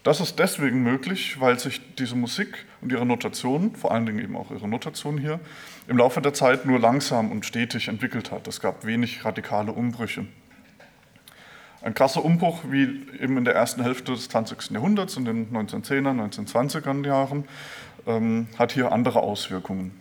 Das 0.03 0.21
ist 0.21 0.39
deswegen 0.39 0.83
möglich, 0.83 1.39
weil 1.41 1.59
sich 1.59 1.81
diese 1.95 2.15
Musik 2.15 2.65
und 2.81 2.91
ihre 2.91 3.05
Notation, 3.05 3.75
vor 3.75 3.91
allen 3.91 4.05
Dingen 4.05 4.19
eben 4.19 4.37
auch 4.37 4.51
ihre 4.51 4.67
Notation 4.67 5.17
hier, 5.17 5.39
im 5.87 5.97
Laufe 5.97 6.21
der 6.21 6.33
Zeit 6.33 6.65
nur 6.65 6.79
langsam 6.79 7.29
und 7.29 7.45
stetig 7.45 7.89
entwickelt 7.89 8.31
hat. 8.31 8.47
Es 8.47 8.61
gab 8.61 8.85
wenig 8.85 9.25
radikale 9.25 9.73
Umbrüche. 9.73 10.25
Ein 11.81 11.93
krasser 11.93 12.25
Umbruch, 12.25 12.61
wie 12.69 13.05
eben 13.19 13.37
in 13.37 13.45
der 13.45 13.55
ersten 13.55 13.83
Hälfte 13.83 14.11
des 14.11 14.29
20. 14.29 14.71
Jahrhunderts, 14.71 15.15
in 15.15 15.25
den 15.25 15.51
1910er, 15.51 16.11
1920er 16.11 17.05
Jahren, 17.05 17.45
ähm, 18.07 18.47
hat 18.57 18.71
hier 18.71 18.91
andere 18.91 19.21
Auswirkungen. 19.21 19.91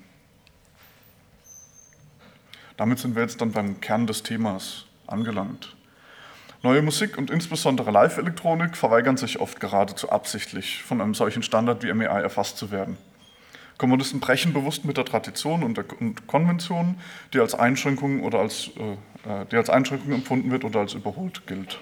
Damit 2.77 2.99
sind 2.99 3.15
wir 3.15 3.23
jetzt 3.23 3.41
dann 3.41 3.53
beim 3.53 3.81
Kern 3.81 4.07
des 4.07 4.23
Themas 4.23 4.87
angelangt. 5.07 5.77
Neue 6.63 6.83
Musik 6.83 7.17
und 7.17 7.31
insbesondere 7.31 7.91
Live-Elektronik 7.91 8.77
verweigern 8.77 9.17
sich 9.17 9.39
oft 9.41 9.61
geradezu 9.61 10.11
absichtlich, 10.11 10.83
von 10.83 11.01
einem 11.01 11.15
solchen 11.15 11.43
Standard 11.43 11.83
wie 11.83 11.93
MEI 11.93 12.23
erfasst 12.23 12.59
zu 12.59 12.71
werden. 12.71 12.97
Kommunisten 13.79 14.21
brechen 14.21 14.53
bewusst 14.53 14.85
mit 14.85 14.97
der 14.97 15.05
Tradition 15.05 15.63
und, 15.63 15.77
der, 15.77 15.85
Konvention, 16.27 16.99
die 17.35 17.41
als 17.41 17.55
Einschränkung 17.55 18.23
oder 18.23 18.39
als, 18.39 18.69
äh, 18.69 18.97
die 19.51 19.57
als 19.57 19.71
Einschränkung 19.71 20.13
empfunden 20.13 20.51
wird 20.51 20.65
oder 20.65 20.81
als 20.81 20.95
überholt 20.95 21.47
gilt. 21.47 21.79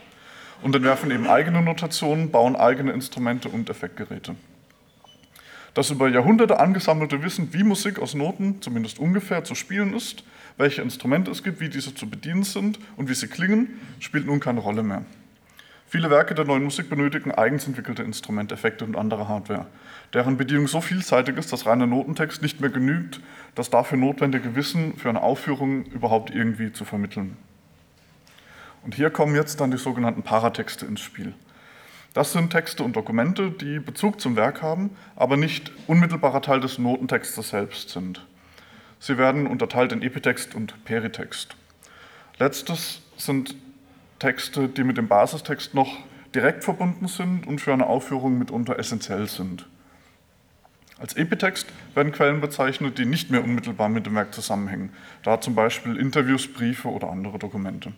Und 0.62 0.74
entwerfen 0.74 1.10
eben 1.10 1.28
eigene 1.28 1.60
Notationen, 1.60 2.30
bauen 2.30 2.56
eigene 2.56 2.92
Instrumente 2.92 3.48
und 3.48 3.68
Effektgeräte. 3.68 4.34
Das 5.74 5.90
über 5.90 6.08
Jahrhunderte 6.08 6.60
angesammelte 6.60 7.22
Wissen, 7.22 7.52
wie 7.52 7.64
Musik 7.64 7.98
aus 7.98 8.14
Noten 8.14 8.62
zumindest 8.62 9.00
ungefähr 9.00 9.42
zu 9.42 9.56
spielen 9.56 9.92
ist, 9.92 10.22
welche 10.56 10.82
Instrumente 10.82 11.32
es 11.32 11.42
gibt, 11.42 11.60
wie 11.60 11.68
diese 11.68 11.94
zu 11.94 12.08
bedienen 12.08 12.44
sind 12.44 12.78
und 12.96 13.08
wie 13.08 13.14
sie 13.14 13.26
klingen, 13.26 13.80
spielt 13.98 14.26
nun 14.26 14.38
keine 14.38 14.60
Rolle 14.60 14.84
mehr. 14.84 15.04
Viele 15.94 16.10
Werke 16.10 16.34
der 16.34 16.44
neuen 16.44 16.64
Musik 16.64 16.90
benötigen 16.90 17.30
eigens 17.30 17.68
entwickelte 17.68 18.02
Instrumente, 18.02 18.52
Effekte 18.52 18.84
und 18.84 18.96
andere 18.96 19.28
Hardware, 19.28 19.66
deren 20.12 20.36
Bedienung 20.36 20.66
so 20.66 20.80
vielseitig 20.80 21.36
ist, 21.36 21.52
dass 21.52 21.66
reiner 21.66 21.86
Notentext 21.86 22.42
nicht 22.42 22.60
mehr 22.60 22.70
genügt, 22.70 23.20
das 23.54 23.70
dafür 23.70 23.96
notwendige 23.96 24.56
Wissen 24.56 24.96
für 24.96 25.08
eine 25.08 25.22
Aufführung 25.22 25.84
überhaupt 25.84 26.34
irgendwie 26.34 26.72
zu 26.72 26.84
vermitteln. 26.84 27.36
Und 28.82 28.96
hier 28.96 29.10
kommen 29.10 29.36
jetzt 29.36 29.60
dann 29.60 29.70
die 29.70 29.76
sogenannten 29.76 30.24
Paratexte 30.24 30.84
ins 30.84 31.00
Spiel. 31.00 31.32
Das 32.12 32.32
sind 32.32 32.50
Texte 32.50 32.82
und 32.82 32.96
Dokumente, 32.96 33.52
die 33.52 33.78
Bezug 33.78 34.20
zum 34.20 34.34
Werk 34.34 34.62
haben, 34.62 34.90
aber 35.14 35.36
nicht 35.36 35.70
unmittelbarer 35.86 36.42
Teil 36.42 36.58
des 36.58 36.76
Notentextes 36.76 37.50
selbst 37.50 37.90
sind. 37.90 38.26
Sie 38.98 39.16
werden 39.16 39.46
unterteilt 39.46 39.92
in 39.92 40.02
Epitext 40.02 40.56
und 40.56 40.84
Peritext. 40.84 41.54
Letztes 42.40 43.00
sind 43.16 43.54
Texte, 44.24 44.68
die 44.70 44.84
mit 44.84 44.96
dem 44.96 45.06
Basistext 45.06 45.74
noch 45.74 45.98
direkt 46.34 46.64
verbunden 46.64 47.08
sind 47.08 47.46
und 47.46 47.60
für 47.60 47.74
eine 47.74 47.86
Aufführung 47.86 48.38
mitunter 48.38 48.78
essentiell 48.78 49.28
sind. 49.28 49.66
Als 50.98 51.12
Epitext 51.14 51.66
werden 51.94 52.10
Quellen 52.10 52.40
bezeichnet, 52.40 52.96
die 52.96 53.04
nicht 53.04 53.30
mehr 53.30 53.44
unmittelbar 53.44 53.90
mit 53.90 54.06
dem 54.06 54.14
Werk 54.14 54.32
zusammenhängen, 54.32 54.94
da 55.24 55.42
zum 55.42 55.54
Beispiel 55.54 55.98
Interviews, 55.98 56.50
Briefe 56.50 56.88
oder 56.88 57.10
andere 57.10 57.38
Dokumente. 57.38 57.92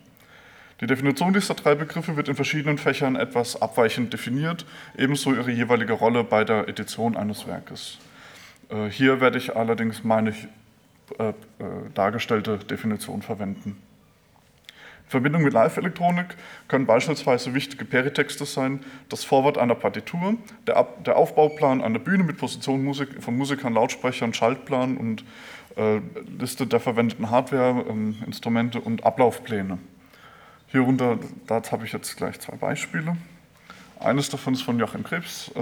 Die 0.80 0.88
Definition 0.88 1.32
dieser 1.32 1.54
drei 1.54 1.76
Begriffe 1.76 2.16
wird 2.16 2.28
in 2.28 2.34
verschiedenen 2.34 2.78
Fächern 2.78 3.14
etwas 3.14 3.62
abweichend 3.62 4.12
definiert, 4.12 4.66
ebenso 4.98 5.32
ihre 5.32 5.52
jeweilige 5.52 5.92
Rolle 5.92 6.24
bei 6.24 6.42
der 6.42 6.66
Edition 6.66 7.16
eines 7.16 7.46
Werkes. 7.46 7.98
Äh, 8.68 8.88
hier 8.88 9.20
werde 9.20 9.38
ich 9.38 9.54
allerdings 9.54 10.02
meine 10.02 10.30
äh, 10.30 11.28
äh, 11.28 11.34
dargestellte 11.94 12.58
Definition 12.58 13.22
verwenden. 13.22 13.80
Verbindung 15.08 15.42
mit 15.42 15.52
Live-Elektronik 15.52 16.36
können 16.66 16.86
beispielsweise 16.86 17.54
wichtige 17.54 17.84
Peritexte 17.84 18.44
sein, 18.44 18.80
das 19.08 19.22
Vorwort 19.22 19.56
einer 19.56 19.76
Partitur, 19.76 20.34
der, 20.66 20.76
Ab 20.76 21.04
der 21.04 21.16
Aufbauplan 21.16 21.80
einer 21.80 22.00
Bühne 22.00 22.24
mit 22.24 22.38
Position 22.38 22.84
Musik 22.84 23.22
von 23.22 23.36
Musikern, 23.36 23.72
Lautsprechern, 23.72 24.34
Schaltplan 24.34 24.96
und 24.96 25.24
äh, 25.76 26.00
Liste 26.38 26.66
der 26.66 26.80
verwendeten 26.80 27.30
Hardware, 27.30 27.84
ähm, 27.88 28.16
Instrumente 28.26 28.80
und 28.80 29.04
Ablaufpläne. 29.04 29.78
Hierunter, 30.68 31.18
dazu 31.46 31.72
habe 31.72 31.84
ich 31.84 31.92
jetzt 31.92 32.16
gleich 32.16 32.40
zwei 32.40 32.56
Beispiele. 32.56 33.16
Eines 34.00 34.28
davon 34.28 34.54
ist 34.54 34.62
von 34.62 34.78
Joachim 34.78 35.04
Krebs 35.04 35.52
äh, 35.54 35.60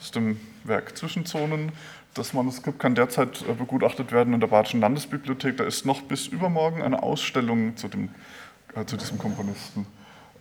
aus 0.00 0.10
dem 0.12 0.40
Werk 0.64 0.96
Zwischenzonen. 0.96 1.72
Das 2.14 2.32
Manuskript 2.32 2.78
kann 2.78 2.94
derzeit 2.94 3.44
äh, 3.48 3.52
begutachtet 3.52 4.12
werden 4.12 4.32
in 4.32 4.40
der 4.40 4.46
Badischen 4.46 4.80
Landesbibliothek. 4.80 5.58
Da 5.58 5.64
ist 5.64 5.84
noch 5.84 6.02
bis 6.02 6.26
übermorgen 6.26 6.82
eine 6.82 7.02
Ausstellung 7.02 7.76
zu 7.76 7.88
dem 7.88 8.08
äh, 8.74 8.84
zu 8.84 8.96
diesem 8.96 9.18
Komponisten. 9.18 9.86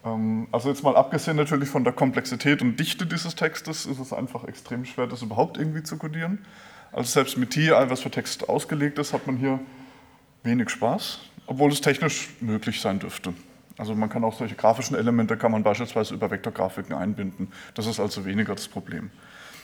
Ähm, 0.05 0.47
also 0.51 0.69
jetzt 0.69 0.83
mal 0.83 0.95
abgesehen 0.95 1.37
natürlich 1.37 1.69
von 1.69 1.83
der 1.83 1.93
Komplexität 1.93 2.61
und 2.61 2.79
Dichte 2.79 3.05
dieses 3.05 3.35
Textes, 3.35 3.85
ist 3.85 3.99
es 3.99 4.13
einfach 4.13 4.45
extrem 4.45 4.85
schwer, 4.85 5.07
das 5.07 5.21
überhaupt 5.21 5.57
irgendwie 5.57 5.83
zu 5.83 5.97
codieren. 5.97 6.39
Also 6.91 7.09
selbst 7.09 7.37
mit 7.37 7.51
TI, 7.51 7.71
was 7.71 8.01
für 8.01 8.11
Text 8.11 8.49
ausgelegt 8.49 8.99
ist, 8.99 9.13
hat 9.13 9.25
man 9.27 9.37
hier 9.37 9.59
wenig 10.43 10.69
Spaß, 10.69 11.19
obwohl 11.45 11.71
es 11.71 11.81
technisch 11.81 12.29
möglich 12.41 12.81
sein 12.81 12.99
dürfte. 12.99 13.33
Also 13.77 13.95
man 13.95 14.09
kann 14.09 14.23
auch 14.23 14.37
solche 14.37 14.55
grafischen 14.55 14.95
Elemente, 14.97 15.37
kann 15.37 15.51
man 15.51 15.63
beispielsweise 15.63 16.13
über 16.13 16.29
Vektorgrafiken 16.29 16.95
einbinden. 16.95 17.51
Das 17.73 17.87
ist 17.87 17.99
also 17.99 18.25
weniger 18.25 18.53
das 18.53 18.67
Problem. 18.67 19.09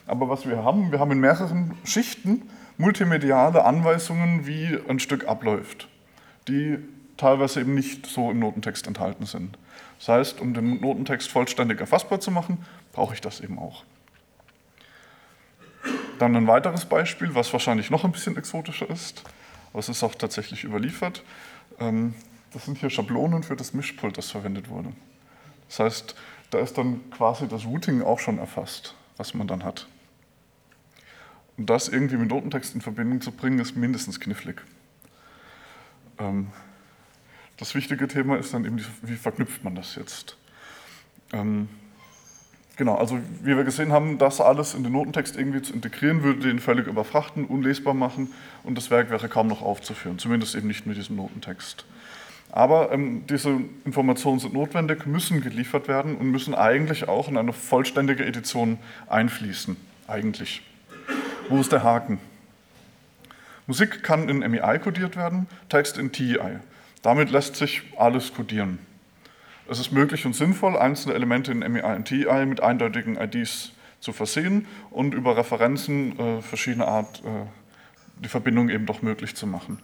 Aber 0.05 0.29
was 0.29 0.47
wir 0.47 0.63
haben, 0.63 0.91
wir 0.91 0.99
haben 0.99 1.11
in 1.11 1.19
mehreren 1.19 1.75
Schichten 1.83 2.43
multimediale 2.77 3.65
Anweisungen, 3.65 4.47
wie 4.47 4.79
ein 4.87 4.99
Stück 4.99 5.27
abläuft, 5.27 5.89
die 6.47 6.77
teilweise 7.17 7.61
eben 7.61 7.75
nicht 7.75 8.05
so 8.05 8.31
im 8.31 8.39
Notentext 8.39 8.87
enthalten 8.87 9.25
sind. 9.25 9.57
Das 9.99 10.09
heißt, 10.09 10.41
um 10.41 10.53
den 10.53 10.79
Notentext 10.79 11.29
vollständig 11.29 11.79
erfassbar 11.79 12.19
zu 12.19 12.31
machen, 12.31 12.65
brauche 12.93 13.13
ich 13.13 13.21
das 13.21 13.41
eben 13.41 13.59
auch. 13.59 13.83
Dann 16.19 16.35
ein 16.35 16.47
weiteres 16.47 16.85
Beispiel, 16.85 17.35
was 17.35 17.51
wahrscheinlich 17.53 17.89
noch 17.89 18.03
ein 18.03 18.11
bisschen 18.11 18.37
exotischer 18.37 18.89
ist, 18.89 19.23
aber 19.71 19.79
es 19.79 19.89
ist 19.89 20.03
auch 20.03 20.15
tatsächlich 20.15 20.63
überliefert. 20.63 21.23
Ähm, 21.79 22.15
das 22.53 22.65
sind 22.65 22.77
hier 22.77 22.89
Schablonen 22.89 23.43
für 23.43 23.55
das 23.55 23.73
Mischpult, 23.73 24.17
das 24.17 24.31
verwendet 24.31 24.69
wurde. 24.69 24.93
Das 25.67 25.79
heißt, 25.79 26.15
da 26.49 26.59
ist 26.59 26.77
dann 26.77 27.09
quasi 27.11 27.47
das 27.47 27.65
Routing 27.65 28.01
auch 28.01 28.19
schon 28.19 28.37
erfasst, 28.37 28.95
was 29.17 29.33
man 29.33 29.47
dann 29.47 29.63
hat. 29.63 29.87
Und 31.57 31.69
das 31.69 31.89
irgendwie 31.89 32.17
mit 32.17 32.29
Notentext 32.29 32.75
in 32.75 32.81
Verbindung 32.81 33.21
zu 33.21 33.31
bringen, 33.31 33.59
ist 33.59 33.75
mindestens 33.75 34.19
knifflig. 34.19 34.61
Das 37.57 37.73
wichtige 37.73 38.07
Thema 38.07 38.37
ist 38.37 38.53
dann 38.53 38.65
eben, 38.65 38.83
wie 39.01 39.15
verknüpft 39.15 39.63
man 39.63 39.75
das 39.75 39.95
jetzt? 39.95 40.37
Ähm, 41.33 41.67
genau, 42.75 42.95
also 42.95 43.19
wie 43.41 43.57
wir 43.57 43.63
gesehen 43.63 43.91
haben, 43.91 44.19
das 44.19 44.39
alles 44.39 44.75
in 44.75 44.83
den 44.83 44.93
Notentext 44.93 45.35
irgendwie 45.35 45.61
zu 45.63 45.73
integrieren, 45.73 46.21
würde 46.23 46.41
den 46.41 46.59
völlig 46.59 46.87
überfrachten, 46.87 47.45
unlesbar 47.45 47.95
machen 47.95 48.31
und 48.63 48.77
das 48.77 48.91
Werk 48.91 49.09
wäre 49.09 49.27
kaum 49.27 49.47
noch 49.47 49.63
aufzuführen, 49.63 50.19
zumindest 50.19 50.55
eben 50.55 50.67
nicht 50.67 50.85
mit 50.85 50.97
diesem 50.97 51.15
Notentext. 51.15 51.85
Aber 52.51 52.91
ähm, 52.91 53.25
diese 53.27 53.59
Informationen 53.85 54.39
sind 54.39 54.53
notwendig, 54.53 55.05
müssen 55.05 55.41
geliefert 55.41 55.87
werden 55.87 56.15
und 56.15 56.31
müssen 56.31 56.55
eigentlich 56.55 57.07
auch 57.07 57.27
in 57.27 57.37
eine 57.37 57.53
vollständige 57.53 58.25
Edition 58.25 58.79
einfließen. 59.07 59.75
Eigentlich. 60.07 60.61
Wo 61.49 61.59
ist 61.59 61.71
der 61.71 61.83
Haken? 61.83 62.19
Musik 63.65 64.01
kann 64.01 64.29
in 64.29 64.39
MEI 64.39 64.79
kodiert 64.79 65.17
werden, 65.17 65.47
Text 65.67 65.97
in 65.97 66.13
TEI. 66.13 66.61
Damit 67.01 67.29
lässt 67.29 67.55
sich 67.55 67.83
alles 67.97 68.33
codieren. 68.33 68.79
Es 69.69 69.79
ist 69.79 69.91
möglich 69.91 70.25
und 70.25 70.33
sinnvoll, 70.33 70.77
einzelne 70.77 71.13
Elemente 71.13 71.51
in 71.51 71.59
MEI 71.59 72.45
mit 72.45 72.61
eindeutigen 72.61 73.17
IDs 73.17 73.71
zu 73.99 74.13
versehen 74.13 74.67
und 74.91 75.13
über 75.13 75.35
Referenzen 75.35 76.17
äh, 76.19 76.41
verschiedener 76.41 76.87
Art 76.87 77.21
äh, 77.25 77.45
die 78.23 78.29
Verbindung 78.29 78.69
eben 78.69 78.85
doch 78.85 79.01
möglich 79.01 79.35
zu 79.35 79.45
machen. 79.47 79.79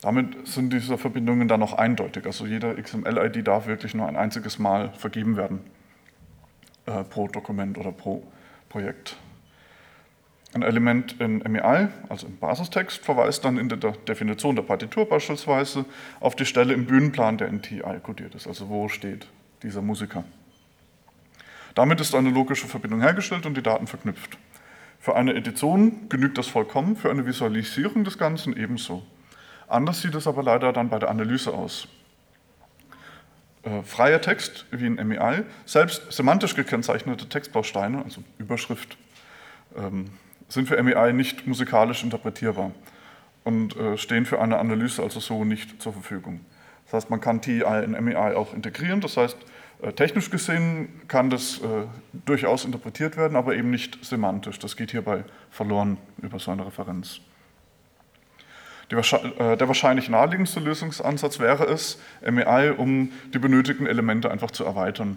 Damit 0.00 0.48
sind 0.48 0.72
diese 0.72 0.96
Verbindungen 0.96 1.46
dann 1.46 1.62
auch 1.62 1.74
eindeutig. 1.74 2.24
Also 2.26 2.46
jeder 2.46 2.74
XML-ID 2.74 3.46
darf 3.46 3.66
wirklich 3.66 3.94
nur 3.94 4.08
ein 4.08 4.16
einziges 4.16 4.58
Mal 4.58 4.92
vergeben 4.94 5.36
werden 5.36 5.60
äh, 6.86 7.04
pro 7.04 7.28
Dokument 7.28 7.76
oder 7.78 7.92
pro 7.92 8.22
Projekt. 8.68 9.16
Ein 10.52 10.62
Element 10.62 11.20
in 11.20 11.38
MEI, 11.38 11.88
also 12.08 12.26
im 12.26 12.36
Basistext, 12.38 13.04
verweist 13.04 13.44
dann 13.44 13.56
in 13.56 13.68
der 13.68 13.78
Definition 13.78 14.56
der 14.56 14.62
Partitur 14.62 15.08
beispielsweise 15.08 15.84
auf 16.18 16.34
die 16.34 16.44
Stelle 16.44 16.74
im 16.74 16.86
Bühnenplan, 16.86 17.38
der 17.38 17.48
in 17.48 17.62
TI 17.62 17.82
kodiert 18.02 18.34
ist, 18.34 18.48
also 18.48 18.68
wo 18.68 18.88
steht 18.88 19.28
dieser 19.62 19.80
Musiker. 19.80 20.24
Damit 21.74 22.00
ist 22.00 22.16
eine 22.16 22.30
logische 22.30 22.66
Verbindung 22.66 23.00
hergestellt 23.00 23.46
und 23.46 23.56
die 23.56 23.62
Daten 23.62 23.86
verknüpft. 23.86 24.38
Für 24.98 25.14
eine 25.14 25.34
Edition 25.34 26.08
genügt 26.08 26.36
das 26.36 26.48
vollkommen, 26.48 26.96
für 26.96 27.10
eine 27.10 27.26
Visualisierung 27.26 28.02
des 28.02 28.18
Ganzen 28.18 28.56
ebenso. 28.56 29.04
Anders 29.68 30.02
sieht 30.02 30.16
es 30.16 30.26
aber 30.26 30.42
leider 30.42 30.72
dann 30.72 30.88
bei 30.88 30.98
der 30.98 31.10
Analyse 31.10 31.54
aus. 31.54 31.86
Äh, 33.62 33.82
freier 33.82 34.20
Text, 34.20 34.66
wie 34.72 34.86
in 34.86 34.94
MEI, 34.94 35.44
selbst 35.64 36.10
semantisch 36.10 36.56
gekennzeichnete 36.56 37.28
Textbausteine, 37.28 38.02
also 38.04 38.22
Überschrift, 38.38 38.98
ähm, 39.76 40.10
sind 40.50 40.68
für 40.68 40.82
MEI 40.82 41.12
nicht 41.12 41.46
musikalisch 41.46 42.02
interpretierbar 42.02 42.72
und 43.44 43.76
äh, 43.76 43.96
stehen 43.96 44.26
für 44.26 44.40
eine 44.40 44.58
Analyse 44.58 45.02
also 45.02 45.20
so 45.20 45.44
nicht 45.44 45.80
zur 45.80 45.92
Verfügung. 45.92 46.40
Das 46.84 46.94
heißt, 46.94 47.10
man 47.10 47.20
kann 47.20 47.40
TI 47.40 47.62
in 47.84 47.92
MEI 47.92 48.34
auch 48.36 48.52
integrieren, 48.52 49.00
das 49.00 49.16
heißt, 49.16 49.36
äh, 49.82 49.92
technisch 49.92 50.30
gesehen 50.30 50.88
kann 51.08 51.30
das 51.30 51.58
äh, 51.58 51.86
durchaus 52.26 52.64
interpretiert 52.64 53.16
werden, 53.16 53.36
aber 53.36 53.54
eben 53.54 53.70
nicht 53.70 54.04
semantisch. 54.04 54.58
Das 54.58 54.76
geht 54.76 54.90
hierbei 54.90 55.24
verloren 55.50 55.96
über 56.20 56.38
so 56.38 56.50
eine 56.50 56.66
Referenz. 56.66 57.20
Die, 58.90 58.96
äh, 58.96 59.56
der 59.56 59.68
wahrscheinlich 59.68 60.08
naheliegendste 60.08 60.60
Lösungsansatz 60.60 61.38
wäre 61.38 61.64
es, 61.64 62.00
MEI 62.28 62.72
um 62.72 63.12
die 63.32 63.38
benötigten 63.38 63.86
Elemente 63.86 64.30
einfach 64.30 64.50
zu 64.50 64.64
erweitern. 64.64 65.16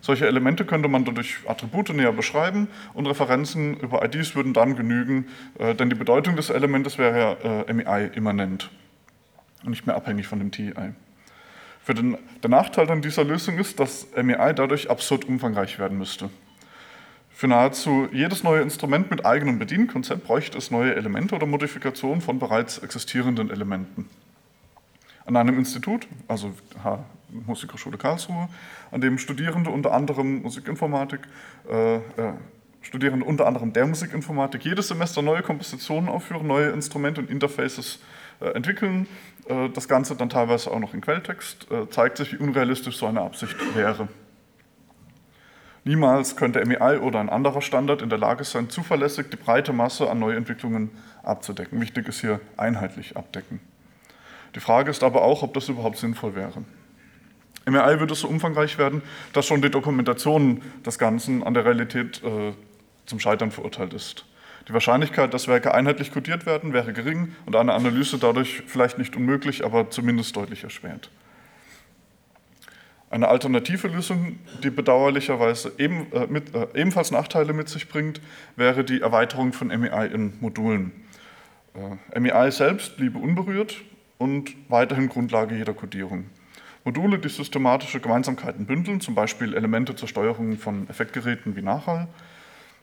Solche 0.00 0.26
Elemente 0.26 0.64
könnte 0.64 0.88
man 0.88 1.04
durch 1.04 1.38
Attribute 1.46 1.90
näher 1.90 2.12
beschreiben 2.12 2.68
und 2.94 3.06
Referenzen 3.06 3.76
über 3.76 4.04
IDs 4.04 4.34
würden 4.34 4.54
dann 4.54 4.76
genügen, 4.76 5.28
äh, 5.58 5.74
denn 5.74 5.90
die 5.90 5.96
Bedeutung 5.96 6.36
des 6.36 6.50
Elementes 6.50 6.98
wäre 6.98 7.18
ja 7.18 7.62
äh, 7.62 7.72
MEI 7.72 8.06
immanent 8.14 8.70
und 9.62 9.70
nicht 9.70 9.86
mehr 9.86 9.96
abhängig 9.96 10.26
von 10.26 10.38
dem 10.38 10.50
TI. 10.50 10.72
Für 11.82 11.94
den, 11.94 12.16
der 12.42 12.50
Nachteil 12.50 12.86
dann 12.86 13.02
dieser 13.02 13.24
Lösung 13.24 13.58
ist, 13.58 13.80
dass 13.80 14.06
MEI 14.16 14.52
dadurch 14.52 14.90
absurd 14.90 15.24
umfangreich 15.26 15.78
werden 15.78 15.98
müsste. 15.98 16.30
Für 17.30 17.48
nahezu 17.48 18.08
jedes 18.12 18.42
neue 18.42 18.60
Instrument 18.60 19.10
mit 19.10 19.24
eigenem 19.24 19.58
Bedienkonzept 19.58 20.24
bräuchte 20.24 20.58
es 20.58 20.70
neue 20.70 20.94
Elemente 20.94 21.34
oder 21.34 21.46
Modifikationen 21.46 22.20
von 22.20 22.38
bereits 22.38 22.78
existierenden 22.78 23.50
Elementen. 23.50 24.08
An 25.24 25.36
einem 25.36 25.58
Institut, 25.58 26.06
also 26.28 26.52
Musikhochschule 27.46 27.98
Karlsruhe, 27.98 28.48
an 28.90 29.00
dem 29.00 29.18
Studierende 29.18 29.70
unter 29.70 29.92
anderem 29.92 30.42
Musikinformatik, 30.42 31.20
äh, 31.68 31.96
äh, 31.96 32.00
Studierende 32.82 33.26
unter 33.26 33.46
anderem 33.46 33.72
der 33.72 33.86
Musikinformatik 33.86 34.64
jedes 34.64 34.88
Semester 34.88 35.20
neue 35.20 35.42
Kompositionen 35.42 36.08
aufführen, 36.08 36.46
neue 36.46 36.70
Instrumente 36.70 37.20
und 37.20 37.30
Interfaces 37.30 38.00
äh, 38.40 38.46
entwickeln. 38.50 39.06
Äh, 39.46 39.68
das 39.68 39.86
Ganze 39.86 40.16
dann 40.16 40.30
teilweise 40.30 40.70
auch 40.70 40.78
noch 40.78 40.94
in 40.94 41.02
Quelltext, 41.02 41.70
äh, 41.70 41.88
zeigt 41.90 42.16
sich, 42.16 42.32
wie 42.32 42.38
unrealistisch 42.38 42.96
so 42.96 43.06
eine 43.06 43.20
Absicht 43.20 43.56
wäre. 43.74 44.08
Niemals 45.84 46.36
könnte 46.36 46.64
MEI 46.64 47.00
oder 47.00 47.20
ein 47.20 47.30
anderer 47.30 47.62
Standard 47.62 48.02
in 48.02 48.10
der 48.10 48.18
Lage 48.18 48.44
sein, 48.44 48.68
zuverlässig 48.68 49.26
die 49.30 49.36
breite 49.36 49.72
Masse 49.72 50.10
an 50.10 50.18
Neuentwicklungen 50.18 50.90
abzudecken. 51.22 51.80
Wichtig 51.80 52.08
ist 52.08 52.20
hier 52.20 52.40
einheitlich 52.56 53.16
abdecken. 53.16 53.60
Die 54.54 54.60
Frage 54.60 54.90
ist 54.90 55.02
aber 55.02 55.22
auch, 55.22 55.42
ob 55.42 55.54
das 55.54 55.68
überhaupt 55.68 55.96
sinnvoll 55.96 56.34
wäre. 56.34 56.62
Im 57.66 57.76
AI 57.76 58.00
wird 58.00 58.10
es 58.10 58.20
so 58.20 58.28
umfangreich 58.28 58.78
werden, 58.78 59.02
dass 59.32 59.46
schon 59.46 59.62
die 59.62 59.70
Dokumentation 59.70 60.62
des 60.84 60.98
Ganzen 60.98 61.42
an 61.42 61.54
der 61.54 61.64
Realität 61.64 62.22
äh, 62.24 62.52
zum 63.06 63.20
Scheitern 63.20 63.50
verurteilt 63.50 63.92
ist. 63.92 64.24
Die 64.68 64.72
Wahrscheinlichkeit, 64.72 65.34
dass 65.34 65.48
Werke 65.48 65.74
einheitlich 65.74 66.12
codiert 66.12 66.46
werden, 66.46 66.72
wäre 66.72 66.92
gering 66.92 67.34
und 67.46 67.56
eine 67.56 67.72
Analyse 67.72 68.18
dadurch 68.18 68.62
vielleicht 68.66 68.98
nicht 68.98 69.16
unmöglich, 69.16 69.64
aber 69.64 69.90
zumindest 69.90 70.36
deutlich 70.36 70.64
erschwert. 70.64 71.10
Eine 73.10 73.26
alternative 73.26 73.88
Lösung, 73.88 74.38
die 74.62 74.70
bedauerlicherweise 74.70 75.72
eben, 75.78 76.12
äh, 76.12 76.28
mit, 76.28 76.54
äh, 76.54 76.68
ebenfalls 76.74 77.10
Nachteile 77.10 77.52
mit 77.52 77.68
sich 77.68 77.88
bringt, 77.88 78.20
wäre 78.54 78.84
die 78.84 79.00
Erweiterung 79.00 79.52
von 79.52 79.68
MEI 79.68 80.06
in 80.06 80.34
Modulen. 80.40 80.92
Äh, 82.14 82.20
MEI 82.20 82.52
selbst 82.52 82.96
bliebe 82.96 83.18
unberührt 83.18 83.82
und 84.18 84.54
weiterhin 84.68 85.08
Grundlage 85.08 85.56
jeder 85.56 85.74
Codierung. 85.74 86.26
Module, 86.84 87.18
die 87.18 87.28
systematische 87.28 88.00
Gemeinsamkeiten 88.00 88.66
bündeln, 88.66 89.00
zum 89.00 89.14
Beispiel 89.14 89.54
Elemente 89.54 89.94
zur 89.94 90.08
Steuerung 90.08 90.56
von 90.56 90.88
Effektgeräten 90.88 91.56
wie 91.56 91.62
Nachhall, 91.62 92.08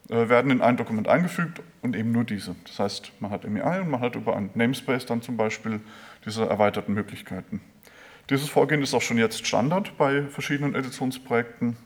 äh, 0.09 0.29
werden 0.29 0.51
in 0.51 0.61
ein 0.61 0.77
Dokument 0.77 1.07
eingefügt 1.07 1.61
und 1.81 1.95
eben 1.95 2.11
nur 2.11 2.23
diese. 2.23 2.55
Das 2.65 2.79
heißt, 2.79 3.11
man 3.19 3.31
hat 3.31 3.47
MEI 3.47 3.81
und 3.81 3.89
man 3.89 4.01
hat 4.01 4.15
über 4.15 4.35
einen 4.35 4.51
Namespace 4.53 5.05
dann 5.05 5.21
zum 5.21 5.35
Beispiel 5.35 5.81
diese 6.25 6.45
erweiterten 6.45 6.93
Möglichkeiten. 6.93 7.61
Dieses 8.29 8.49
Vorgehen 8.49 8.81
ist 8.83 8.93
auch 8.93 9.01
schon 9.01 9.17
jetzt 9.17 9.45
Standard 9.47 9.97
bei 9.97 10.23
verschiedenen 10.23 10.75
Editionsprojekten. 10.75 11.77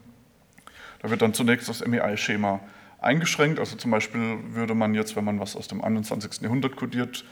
Da 1.02 1.10
wird 1.10 1.22
dann 1.22 1.34
zunächst 1.34 1.70
das 1.70 1.86
MEI-Schema 1.86 2.60
eingeschränkt. 3.02 3.60
Also 3.60 3.76
zum 3.76 3.92
Beispiel 3.92 4.38
würde 4.52 4.76
man 4.76 4.94
jetzt, 4.94 5.16
wenn 5.16 5.26
man 5.26 5.40
was 5.40 5.56
aus 5.56 5.68
dem 5.68 5.84
21. 5.84 6.42
Jahrhundert 6.42 6.76
kodiert, 6.76 7.26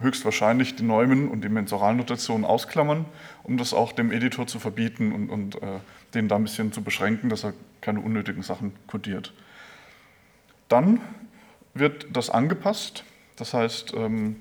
höchstwahrscheinlich 0.00 0.76
die 0.76 0.84
Neumen 0.84 1.28
und 1.28 1.42
die 1.42 1.48
Mensuralnotation 1.48 2.44
ausklammern, 2.44 3.04
um 3.42 3.58
das 3.58 3.74
auch 3.74 3.92
dem 3.92 4.12
Editor 4.12 4.46
zu 4.46 4.58
verbieten 4.58 5.12
und, 5.12 5.28
und 5.28 5.62
äh, 5.62 5.80
den 6.14 6.28
da 6.28 6.36
ein 6.36 6.44
bisschen 6.44 6.72
zu 6.72 6.82
beschränken, 6.82 7.28
dass 7.28 7.44
er 7.44 7.52
keine 7.80 8.00
unnötigen 8.00 8.42
Sachen 8.42 8.72
kodiert. 8.86 9.34
Dann 10.68 11.00
wird 11.74 12.06
das 12.12 12.30
angepasst, 12.30 13.04
das 13.36 13.54
heißt 13.54 13.94
ähm, 13.94 14.36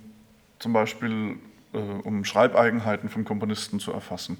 zum 0.59 0.73
Beispiel, 0.73 1.37
äh, 1.73 1.77
um 1.77 2.23
Schreibeigenheiten 2.23 3.09
vom 3.09 3.25
Komponisten 3.25 3.79
zu 3.79 3.91
erfassen. 3.91 4.37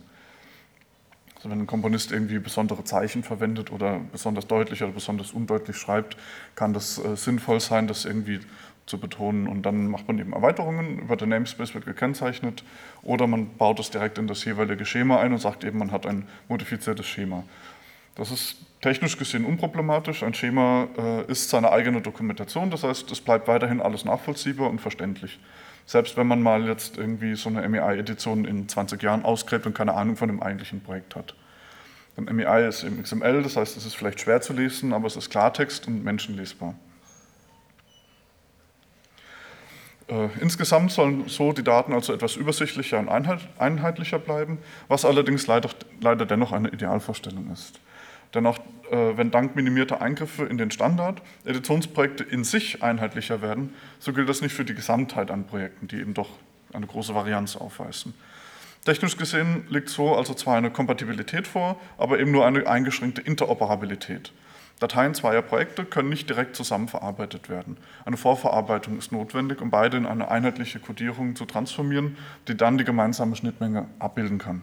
Also 1.41 1.49
wenn 1.49 1.61
ein 1.61 1.67
Komponist 1.67 2.11
irgendwie 2.11 2.37
besondere 2.37 2.83
Zeichen 2.83 3.23
verwendet 3.23 3.71
oder 3.71 3.99
besonders 4.11 4.45
deutlich 4.45 4.83
oder 4.83 4.91
besonders 4.91 5.31
undeutlich 5.31 5.75
schreibt, 5.75 6.15
kann 6.53 6.71
das 6.71 7.03
äh, 7.03 7.15
sinnvoll 7.15 7.59
sein, 7.59 7.87
das 7.87 8.05
irgendwie 8.05 8.41
zu 8.85 8.99
betonen. 8.99 9.47
Und 9.47 9.63
dann 9.63 9.87
macht 9.87 10.07
man 10.07 10.19
eben 10.19 10.33
Erweiterungen, 10.33 10.99
über 10.99 11.15
den 11.15 11.29
Namespace 11.29 11.73
wird 11.73 11.87
gekennzeichnet 11.87 12.63
oder 13.01 13.25
man 13.25 13.57
baut 13.57 13.79
es 13.79 13.89
direkt 13.89 14.19
in 14.19 14.27
das 14.27 14.45
jeweilige 14.45 14.85
Schema 14.85 15.19
ein 15.19 15.31
und 15.33 15.39
sagt 15.39 15.63
eben, 15.63 15.79
man 15.79 15.91
hat 15.91 16.05
ein 16.05 16.27
modifiziertes 16.47 17.07
Schema. 17.07 17.43
Das 18.15 18.31
ist 18.31 18.57
technisch 18.81 19.17
gesehen 19.17 19.45
unproblematisch. 19.45 20.23
Ein 20.23 20.33
Schema 20.33 20.87
äh, 20.97 21.31
ist 21.31 21.49
seine 21.49 21.71
eigene 21.71 22.01
Dokumentation, 22.01 22.69
das 22.69 22.83
heißt, 22.83 23.11
es 23.11 23.21
bleibt 23.21 23.47
weiterhin 23.47 23.81
alles 23.81 24.05
nachvollziehbar 24.05 24.69
und 24.69 24.81
verständlich. 24.81 25.39
Selbst 25.85 26.17
wenn 26.17 26.27
man 26.27 26.41
mal 26.41 26.67
jetzt 26.67 26.97
irgendwie 26.97 27.35
so 27.35 27.49
eine 27.49 27.67
MEI-Edition 27.67 28.45
in 28.45 28.67
20 28.67 29.01
Jahren 29.01 29.23
ausgräbt 29.23 29.65
und 29.65 29.73
keine 29.73 29.93
Ahnung 29.93 30.15
von 30.15 30.27
dem 30.27 30.41
eigentlichen 30.41 30.81
Projekt 30.81 31.15
hat. 31.15 31.35
Ein 32.17 32.35
MEI 32.35 32.67
ist 32.67 32.83
im 32.83 33.01
XML, 33.01 33.41
das 33.41 33.55
heißt, 33.55 33.77
es 33.77 33.85
ist 33.85 33.95
vielleicht 33.95 34.19
schwer 34.19 34.41
zu 34.41 34.53
lesen, 34.53 34.93
aber 34.93 35.07
es 35.07 35.15
ist 35.15 35.29
Klartext 35.29 35.87
und 35.87 36.03
menschenlesbar. 36.03 36.75
Äh, 40.07 40.27
insgesamt 40.41 40.91
sollen 40.91 41.29
so 41.29 41.53
die 41.53 41.63
Daten 41.63 41.93
also 41.93 42.13
etwas 42.13 42.35
übersichtlicher 42.35 42.99
und 42.99 43.09
einheitlicher 43.09 44.19
bleiben, 44.19 44.59
was 44.89 45.05
allerdings 45.05 45.47
leider, 45.47 45.69
leider 46.01 46.25
dennoch 46.25 46.51
eine 46.51 46.69
Idealvorstellung 46.69 47.49
ist. 47.51 47.79
Denn 48.33 48.45
auch 48.45 48.59
äh, 48.91 49.17
wenn 49.17 49.31
dank 49.31 49.55
minimierter 49.55 50.01
Eingriffe 50.01 50.45
in 50.45 50.57
den 50.57 50.69
Standard 50.69 51.21
Editionsprojekte 51.45 52.23
in 52.23 52.43
sich 52.43 52.83
einheitlicher 52.83 53.41
werden, 53.41 53.73
so 53.99 54.11
gilt 54.11 54.27
das 54.27 54.41
nicht 54.41 54.53
für 54.53 54.65
die 54.65 54.75
Gesamtheit 54.75 55.31
an 55.31 55.47
Projekten, 55.47 55.87
die 55.87 55.97
eben 55.97 56.13
doch 56.13 56.29
eine 56.73 56.87
große 56.87 57.15
Varianz 57.15 57.55
aufweisen. 57.55 58.13
Technisch 58.83 59.15
gesehen 59.15 59.65
liegt 59.69 59.89
so 59.89 60.15
also 60.15 60.33
zwar 60.33 60.57
eine 60.57 60.71
Kompatibilität 60.71 61.47
vor, 61.47 61.79
aber 61.97 62.19
eben 62.19 62.31
nur 62.31 62.45
eine 62.45 62.67
eingeschränkte 62.67 63.21
Interoperabilität. 63.21 64.33
Dateien 64.79 65.13
zweier 65.13 65.43
Projekte 65.43 65.85
können 65.85 66.09
nicht 66.09 66.27
direkt 66.27 66.55
zusammen 66.55 66.87
verarbeitet 66.87 67.49
werden. 67.49 67.77
Eine 68.03 68.17
Vorverarbeitung 68.17 68.97
ist 68.97 69.11
notwendig, 69.11 69.61
um 69.61 69.69
beide 69.69 69.95
in 69.97 70.07
eine 70.07 70.31
einheitliche 70.31 70.79
Codierung 70.79 71.35
zu 71.35 71.45
transformieren, 71.45 72.17
die 72.47 72.57
dann 72.57 72.79
die 72.79 72.83
gemeinsame 72.83 73.35
Schnittmenge 73.35 73.87
abbilden 73.99 74.39
kann. 74.39 74.61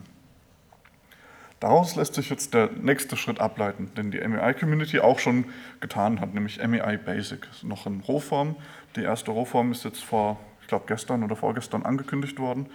Daraus 1.61 1.97
lässt 1.97 2.15
sich 2.15 2.31
jetzt 2.31 2.55
der 2.55 2.71
nächste 2.81 3.17
Schritt 3.17 3.41
ableiten, 3.41 3.91
den 3.97 4.13
die 4.13 4.19
MEI-Community 4.19 5.01
auch 5.01 5.19
schon 5.19 5.47
getan 5.81 6.21
hat, 6.21 6.33
nämlich 6.33 6.65
MEI 6.65 6.97
Basic. 6.97 7.49
Noch 7.65 7.87
in 7.87 8.01
Rohform. 8.01 8.55
Die 8.95 9.03
erste 9.03 9.33
Rohform 9.33 9.73
ist 9.73 9.85
jetzt 9.85 10.05
vor, 10.05 10.39
ich 10.63 10.69
glaube, 10.69 10.85
gestern 10.87 11.25
oder 11.25 11.35
vorgestern 11.35 11.83
angekündigt 11.83 12.39
worden. 12.39 12.67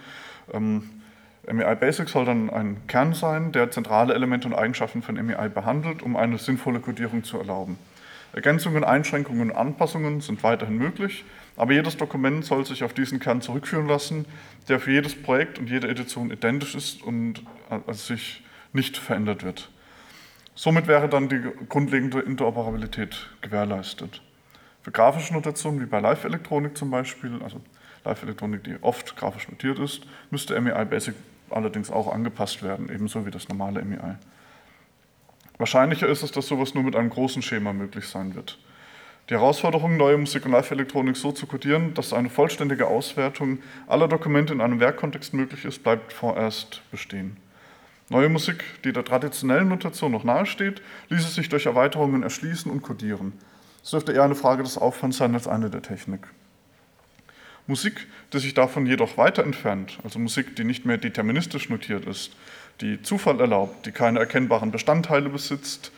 Ähm, 0.52 0.90
MEI 1.50 1.74
Basic 1.76 2.10
soll 2.10 2.26
dann 2.26 2.50
ein 2.50 2.86
Kern 2.86 3.14
sein, 3.14 3.52
der 3.52 3.70
zentrale 3.70 4.12
Elemente 4.12 4.48
und 4.48 4.54
Eigenschaften 4.54 5.02
von 5.02 5.14
MEI 5.14 5.48
behandelt, 5.48 6.02
um 6.02 6.14
eine 6.16 6.36
sinnvolle 6.36 6.80
Codierung 6.80 7.24
zu 7.24 7.38
erlauben. 7.38 7.78
Ergänzungen, 8.34 8.84
Einschränkungen 8.84 9.50
und 9.50 9.56
Anpassungen 9.56 10.20
sind 10.20 10.42
weiterhin 10.42 10.76
möglich, 10.76 11.24
aber 11.56 11.72
jedes 11.72 11.96
Dokument 11.96 12.44
soll 12.44 12.66
sich 12.66 12.82
auf 12.84 12.92
diesen 12.92 13.20
Kern 13.20 13.40
zurückführen 13.40 13.86
lassen, 13.86 14.26
der 14.68 14.80
für 14.80 14.90
jedes 14.90 15.14
Projekt 15.14 15.58
und 15.58 15.70
jede 15.70 15.88
Edition 15.88 16.30
identisch 16.30 16.74
ist 16.74 17.02
und 17.02 17.42
also 17.70 17.92
sich 17.92 18.43
nicht 18.74 18.98
verändert 18.98 19.42
wird. 19.42 19.70
Somit 20.54 20.86
wäre 20.86 21.08
dann 21.08 21.28
die 21.28 21.40
grundlegende 21.68 22.20
Interoperabilität 22.20 23.30
gewährleistet. 23.40 24.20
Für 24.82 24.92
grafische 24.92 25.32
Notationen 25.32 25.80
wie 25.80 25.86
bei 25.86 26.00
Live-Elektronik 26.00 26.76
zum 26.76 26.90
Beispiel, 26.90 27.42
also 27.42 27.60
Live-Elektronik, 28.04 28.62
die 28.64 28.76
oft 28.82 29.16
grafisch 29.16 29.48
notiert 29.48 29.78
ist, 29.78 30.02
müsste 30.30 30.60
MEI 30.60 30.84
Basic 30.84 31.14
allerdings 31.50 31.90
auch 31.90 32.12
angepasst 32.12 32.62
werden, 32.62 32.90
ebenso 32.90 33.24
wie 33.24 33.30
das 33.30 33.48
normale 33.48 33.82
MEI. 33.82 34.18
Wahrscheinlicher 35.58 36.08
ist 36.08 36.22
es, 36.22 36.32
dass 36.32 36.46
sowas 36.46 36.74
nur 36.74 36.84
mit 36.84 36.96
einem 36.96 37.10
großen 37.10 37.40
Schema 37.40 37.72
möglich 37.72 38.06
sein 38.08 38.34
wird. 38.34 38.58
Die 39.30 39.34
Herausforderung, 39.34 39.96
neue 39.96 40.18
Musik- 40.18 40.44
und 40.44 40.52
Live-Elektronik 40.52 41.16
so 41.16 41.32
zu 41.32 41.46
codieren, 41.46 41.94
dass 41.94 42.12
eine 42.12 42.28
vollständige 42.28 42.88
Auswertung 42.88 43.60
aller 43.86 44.06
Dokumente 44.06 44.52
in 44.52 44.60
einem 44.60 44.80
Werkkontext 44.80 45.32
möglich 45.32 45.64
ist, 45.64 45.82
bleibt 45.82 46.12
vorerst 46.12 46.82
bestehen. 46.90 47.38
Neue 48.14 48.28
Musik, 48.28 48.62
die 48.84 48.92
der 48.92 49.04
traditionellen 49.04 49.66
Notation 49.66 50.12
noch 50.12 50.22
nahesteht, 50.22 50.80
ließe 51.08 51.30
sich 51.30 51.48
durch 51.48 51.66
Erweiterungen 51.66 52.22
erschließen 52.22 52.70
und 52.70 52.80
codieren. 52.80 53.32
Es 53.82 53.90
dürfte 53.90 54.12
eher 54.12 54.22
eine 54.22 54.36
Frage 54.36 54.62
des 54.62 54.78
Aufwands 54.78 55.16
sein 55.16 55.34
als 55.34 55.48
eine 55.48 55.68
der 55.68 55.82
Technik. 55.82 56.28
Musik, 57.66 58.06
die 58.32 58.38
sich 58.38 58.54
davon 58.54 58.86
jedoch 58.86 59.18
weiter 59.18 59.42
entfernt, 59.42 59.98
also 60.04 60.20
Musik, 60.20 60.54
die 60.54 60.62
nicht 60.62 60.86
mehr 60.86 60.96
deterministisch 60.96 61.68
notiert 61.68 62.06
ist, 62.06 62.36
die 62.80 63.02
Zufall 63.02 63.40
erlaubt, 63.40 63.84
die 63.84 63.90
keine 63.90 64.20
erkennbaren 64.20 64.70
Bestandteile 64.70 65.28
besitzt, 65.28 65.90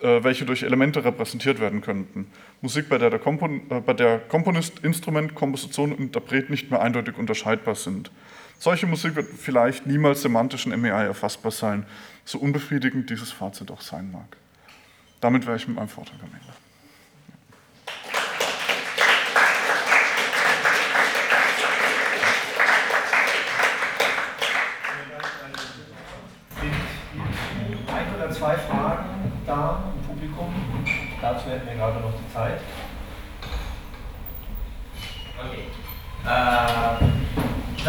äh, 0.00 0.22
welche 0.22 0.44
durch 0.44 0.64
Elemente 0.64 1.06
repräsentiert 1.06 1.58
werden 1.58 1.80
könnten. 1.80 2.30
Musik, 2.60 2.90
bei 2.90 2.98
der, 2.98 3.08
der, 3.08 3.18
Kompon 3.18 3.62
äh, 3.70 3.80
bei 3.80 3.94
der 3.94 4.18
Komponist, 4.18 4.80
Instrument, 4.80 5.34
Komposition 5.34 5.92
und 5.92 6.00
Interpret 6.00 6.50
nicht 6.50 6.70
mehr 6.70 6.82
eindeutig 6.82 7.16
unterscheidbar 7.16 7.76
sind. 7.76 8.10
Solche 8.62 8.86
Musik 8.86 9.16
wird 9.16 9.26
vielleicht 9.26 9.86
niemals 9.88 10.22
semantisch 10.22 10.66
in 10.66 10.80
MEI 10.80 11.06
erfassbar 11.06 11.50
sein, 11.50 11.84
so 12.24 12.38
unbefriedigend 12.38 13.10
dieses 13.10 13.32
Fazit 13.32 13.72
auch 13.72 13.80
sein 13.80 14.12
mag. 14.12 14.36
Damit 15.20 15.44
wäre 15.48 15.56
ich 15.56 15.66
mit 15.66 15.76
meinem 15.76 15.88
Vortrag 15.88 16.20
am 16.22 16.28
Ende. 16.28 16.46
Zwei 28.32 28.56
Fragen 28.56 29.32
da 29.44 29.92
im 29.92 30.06
Publikum. 30.06 30.54
Dazu 31.20 31.50
hätten 31.50 31.66
wir 31.66 31.74
gerade 31.74 31.98
noch 31.98 32.12
die 32.12 32.32
Zeit. 32.32 32.60
Okay. 35.36 35.64
Ich 37.76 37.88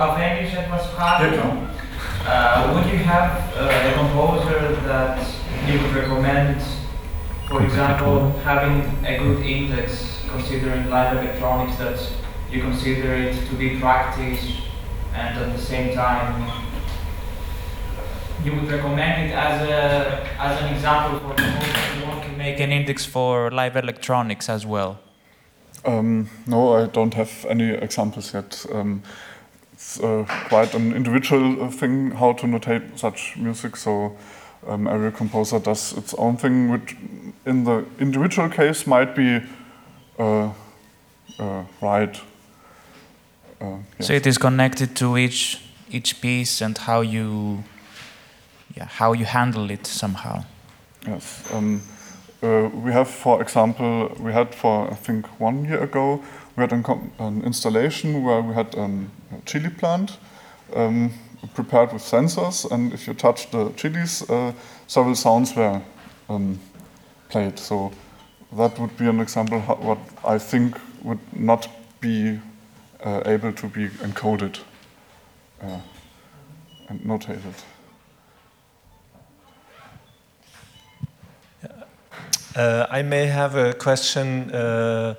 mal 0.00 0.10
auf 0.10 0.18
Englisch 0.18 0.54
etwas 0.54 0.86
fragen? 0.86 1.68
Uh, 2.26 2.74
would 2.74 2.86
you 2.86 2.98
have 3.04 3.30
uh, 3.56 3.88
a 3.88 3.92
composer 3.92 4.76
that 4.86 5.18
you 5.66 5.78
would 5.80 5.94
recommend, 5.94 6.56
for 7.48 7.62
example, 7.62 8.32
having 8.44 8.82
a 9.04 9.18
good 9.18 9.44
index, 9.44 10.20
considering 10.30 10.88
live 10.90 11.16
electronics, 11.18 11.76
that 11.78 11.98
you 12.50 12.62
consider 12.62 13.14
it 13.14 13.34
to 13.48 13.54
be 13.56 13.78
practice, 13.78 14.40
and 15.14 15.38
at 15.38 15.56
the 15.56 15.62
same 15.62 15.94
time, 15.94 16.50
you 18.44 18.52
would 18.54 18.70
recommend 18.70 19.30
it 19.30 19.34
as 19.34 19.68
a 19.68 20.26
as 20.38 20.62
an 20.62 20.74
example 20.74 21.18
for 21.20 21.34
composers 21.34 21.94
who 21.94 22.08
want 22.08 22.22
to 22.24 22.32
make 22.38 22.60
an 22.60 22.72
index 22.72 23.04
for 23.04 23.50
live 23.50 23.76
electronics 23.76 24.48
as 24.48 24.64
well? 24.64 24.98
Um, 25.84 26.28
no, 26.46 26.74
I 26.74 26.86
don't 26.86 27.14
have 27.14 27.46
any 27.48 27.70
examples 27.70 28.34
yet. 28.34 28.66
Um, 28.72 29.02
it's 29.90 30.00
uh, 30.00 30.24
quite 30.48 30.74
an 30.74 30.92
individual 30.94 31.62
uh, 31.62 31.70
thing 31.70 32.12
how 32.12 32.32
to 32.32 32.46
notate 32.46 32.98
such 32.98 33.36
music. 33.36 33.76
So 33.76 34.16
um, 34.66 34.86
every 34.86 35.12
composer 35.12 35.58
does 35.58 35.92
its 35.92 36.14
own 36.14 36.36
thing, 36.36 36.70
which 36.70 36.96
in 37.46 37.64
the 37.64 37.84
individual 37.98 38.48
case 38.48 38.86
might 38.86 39.14
be 39.16 39.40
uh, 40.18 40.50
uh 41.38 41.64
right. 41.80 42.20
Uh, 43.60 43.78
yes. 43.98 44.06
So 44.06 44.12
it 44.12 44.26
is 44.26 44.38
connected 44.38 44.94
to 44.96 45.16
each 45.16 45.58
each 45.90 46.20
piece 46.20 46.64
and 46.64 46.78
how 46.78 47.00
you, 47.00 47.64
yeah, 48.76 48.86
how 48.86 49.12
you 49.12 49.24
handle 49.24 49.70
it 49.70 49.86
somehow. 49.86 50.44
Yes. 51.06 51.42
Um, 51.52 51.82
uh, 52.42 52.70
we 52.84 52.92
have, 52.92 53.08
for 53.08 53.42
example, 53.42 54.08
we 54.20 54.32
had 54.32 54.54
for 54.54 54.90
I 54.92 54.94
think 54.94 55.26
one 55.40 55.64
year 55.64 55.82
ago 55.82 56.22
we 56.60 56.64
had 56.64 56.72
an, 56.72 57.12
an 57.18 57.42
installation 57.42 58.22
where 58.22 58.42
we 58.42 58.54
had 58.54 58.76
um, 58.76 59.10
a 59.32 59.40
chili 59.46 59.70
plant 59.70 60.18
um, 60.76 61.10
prepared 61.54 61.92
with 61.92 62.02
sensors, 62.02 62.70
and 62.70 62.92
if 62.92 63.06
you 63.06 63.14
touch 63.14 63.50
the 63.50 63.70
chilies, 63.76 64.28
uh, 64.28 64.52
several 64.86 65.14
sounds 65.14 65.56
were 65.56 65.80
um, 66.28 66.60
played. 67.30 67.58
So 67.58 67.92
that 68.58 68.78
would 68.78 68.94
be 68.98 69.08
an 69.08 69.20
example 69.20 69.60
what 69.60 69.98
I 70.22 70.38
think 70.38 70.78
would 71.02 71.20
not 71.32 71.68
be 72.00 72.38
uh, 73.02 73.22
able 73.24 73.52
to 73.52 73.66
be 73.66 73.88
encoded. 73.88 74.60
Uh, 75.62 75.78
and 76.88 77.00
notated. 77.00 77.54
Uh, 82.56 82.86
I 82.90 83.02
may 83.02 83.26
have 83.26 83.54
a 83.54 83.72
question, 83.72 84.50
uh, 84.50 85.14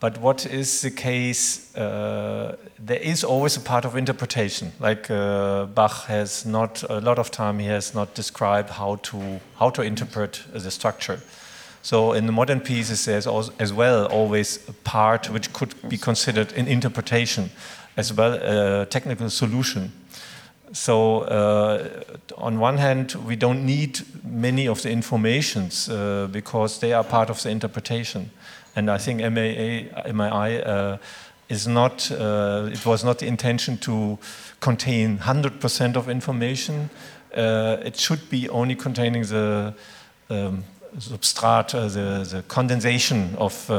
but 0.00 0.18
what 0.18 0.46
is 0.46 0.82
the 0.82 0.90
case? 0.90 1.74
Uh, 1.76 2.56
there 2.78 3.00
is 3.00 3.24
always 3.24 3.56
a 3.56 3.60
part 3.60 3.84
of 3.84 3.96
interpretation. 3.96 4.72
Like 4.80 5.10
uh, 5.10 5.66
Bach 5.66 6.06
has 6.06 6.44
not 6.44 6.82
a 6.90 7.00
lot 7.00 7.18
of 7.18 7.30
time; 7.30 7.58
he 7.58 7.68
has 7.68 7.94
not 7.94 8.14
described 8.14 8.70
how 8.70 8.96
to 8.96 9.40
how 9.58 9.70
to 9.70 9.82
interpret 9.82 10.42
the 10.52 10.70
structure. 10.70 11.20
So 11.82 12.14
in 12.14 12.26
the 12.26 12.32
modern 12.32 12.60
pieces, 12.60 13.04
there's 13.04 13.26
as 13.58 13.72
well 13.72 14.06
always 14.06 14.58
a 14.68 14.72
part 14.72 15.28
which 15.28 15.52
could 15.52 15.74
be 15.88 15.98
considered 15.98 16.52
an 16.54 16.66
interpretation, 16.66 17.50
as 17.96 18.12
well 18.12 18.32
a 18.34 18.86
technical 18.86 19.28
solution. 19.30 19.92
So 20.72 21.20
uh, 21.20 22.02
on 22.36 22.58
one 22.58 22.78
hand, 22.78 23.14
we 23.26 23.36
don't 23.36 23.64
need 23.64 24.00
many 24.24 24.66
of 24.66 24.82
the 24.82 24.90
informations 24.90 25.88
uh, 25.88 26.26
because 26.32 26.80
they 26.80 26.92
are 26.92 27.04
part 27.04 27.30
of 27.30 27.42
the 27.42 27.50
interpretation. 27.50 28.30
And 28.76 28.90
I 28.90 28.98
think 28.98 29.20
MAA, 29.20 30.12
MAI 30.12 30.58
uh, 30.58 30.98
is 31.48 31.66
not, 31.66 32.10
uh, 32.10 32.68
it 32.72 32.84
was 32.84 33.04
not 33.04 33.18
the 33.18 33.26
intention 33.26 33.78
to 33.78 34.18
contain 34.60 35.18
100% 35.18 35.96
of 35.96 36.08
information. 36.08 36.90
Uh, 37.34 37.76
it 37.84 37.96
should 37.96 38.28
be 38.30 38.48
only 38.48 38.74
containing 38.74 39.22
the 39.22 39.74
um, 40.30 40.64
substrate, 40.98 41.74
uh, 41.74 41.88
the, 41.88 42.36
the 42.36 42.42
condensation 42.42 43.34
of, 43.36 43.70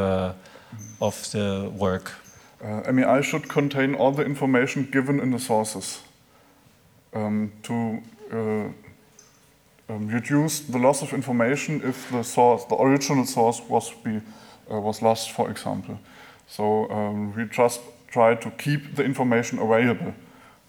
of 1.01 1.31
the 1.31 1.71
work. 1.75 2.13
MAI 2.61 3.21
should 3.21 3.47
contain 3.47 3.95
all 3.95 4.11
the 4.11 4.23
information 4.23 4.87
given 4.91 5.19
in 5.19 5.31
the 5.31 5.39
sources 5.39 6.01
um, 7.15 7.51
to 7.63 8.01
uh, 8.31 8.67
um, 9.87 10.07
reduce 10.07 10.59
the 10.61 10.77
loss 10.77 11.01
of 11.01 11.13
information 11.13 11.81
if 11.83 12.09
the 12.11 12.23
source, 12.23 12.65
the 12.65 12.75
original 12.75 13.25
source, 13.25 13.61
was 13.69 13.91
be 14.03 14.21
uh, 14.71 14.79
was 14.79 15.01
lost, 15.01 15.31
for 15.31 15.49
example. 15.49 15.99
So 16.47 16.89
um, 16.89 17.35
we 17.35 17.45
just 17.45 17.81
try 18.07 18.35
to 18.35 18.49
keep 18.51 18.95
the 18.95 19.03
information 19.03 19.59
available, 19.59 20.13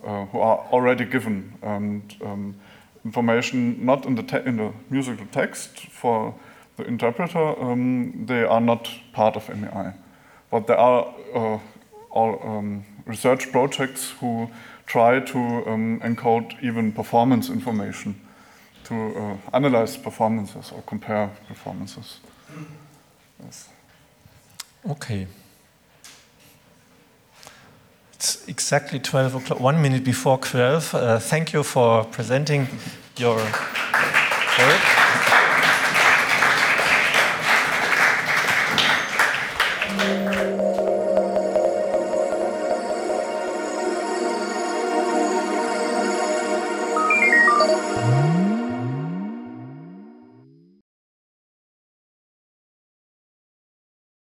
uh, 0.05 0.27
who 0.27 0.41
are 0.41 0.59
already 0.73 1.05
given, 1.05 1.53
and 1.63 2.03
um, 2.23 2.55
information 3.05 3.85
not 3.85 4.07
in 4.07 4.15
the 4.17 4.43
in 4.47 4.57
the 4.57 4.73
musical 4.91 5.27
text 5.33 5.79
for 5.91 6.35
the 6.77 6.85
interpreter. 6.85 7.61
Um, 7.61 8.27
they 8.27 8.45
are 8.45 8.61
not 8.61 8.91
part 9.13 9.37
of 9.37 9.49
MEI. 9.49 9.93
but 10.51 10.67
there 10.67 10.79
are 10.79 11.15
uh, 11.35 11.59
all 12.11 12.41
um, 12.43 12.85
research 13.07 13.53
projects 13.53 14.11
who 14.21 14.49
try 14.87 15.21
to 15.21 15.39
um, 15.67 16.01
encode 16.01 16.55
even 16.63 16.93
performance 16.93 17.51
information 17.51 18.15
to 18.85 18.95
uh, 18.95 19.37
analyze 19.53 19.97
performances 19.97 20.73
or 20.73 20.83
compare 20.83 21.31
performances. 21.49 22.21
Yes. 23.45 23.69
Okay. 24.89 25.27
It's 28.15 28.47
exactly 28.49 28.99
12 28.99 29.35
o'clock, 29.35 29.61
one 29.61 29.83
minute 29.83 30.05
before 30.05 30.39
12. 30.39 30.95
Uh, 30.95 31.19
thank 31.19 31.53
you 31.53 31.63
for 31.63 32.05
presenting 32.05 32.69
your 33.17 33.37
work. 33.37 34.96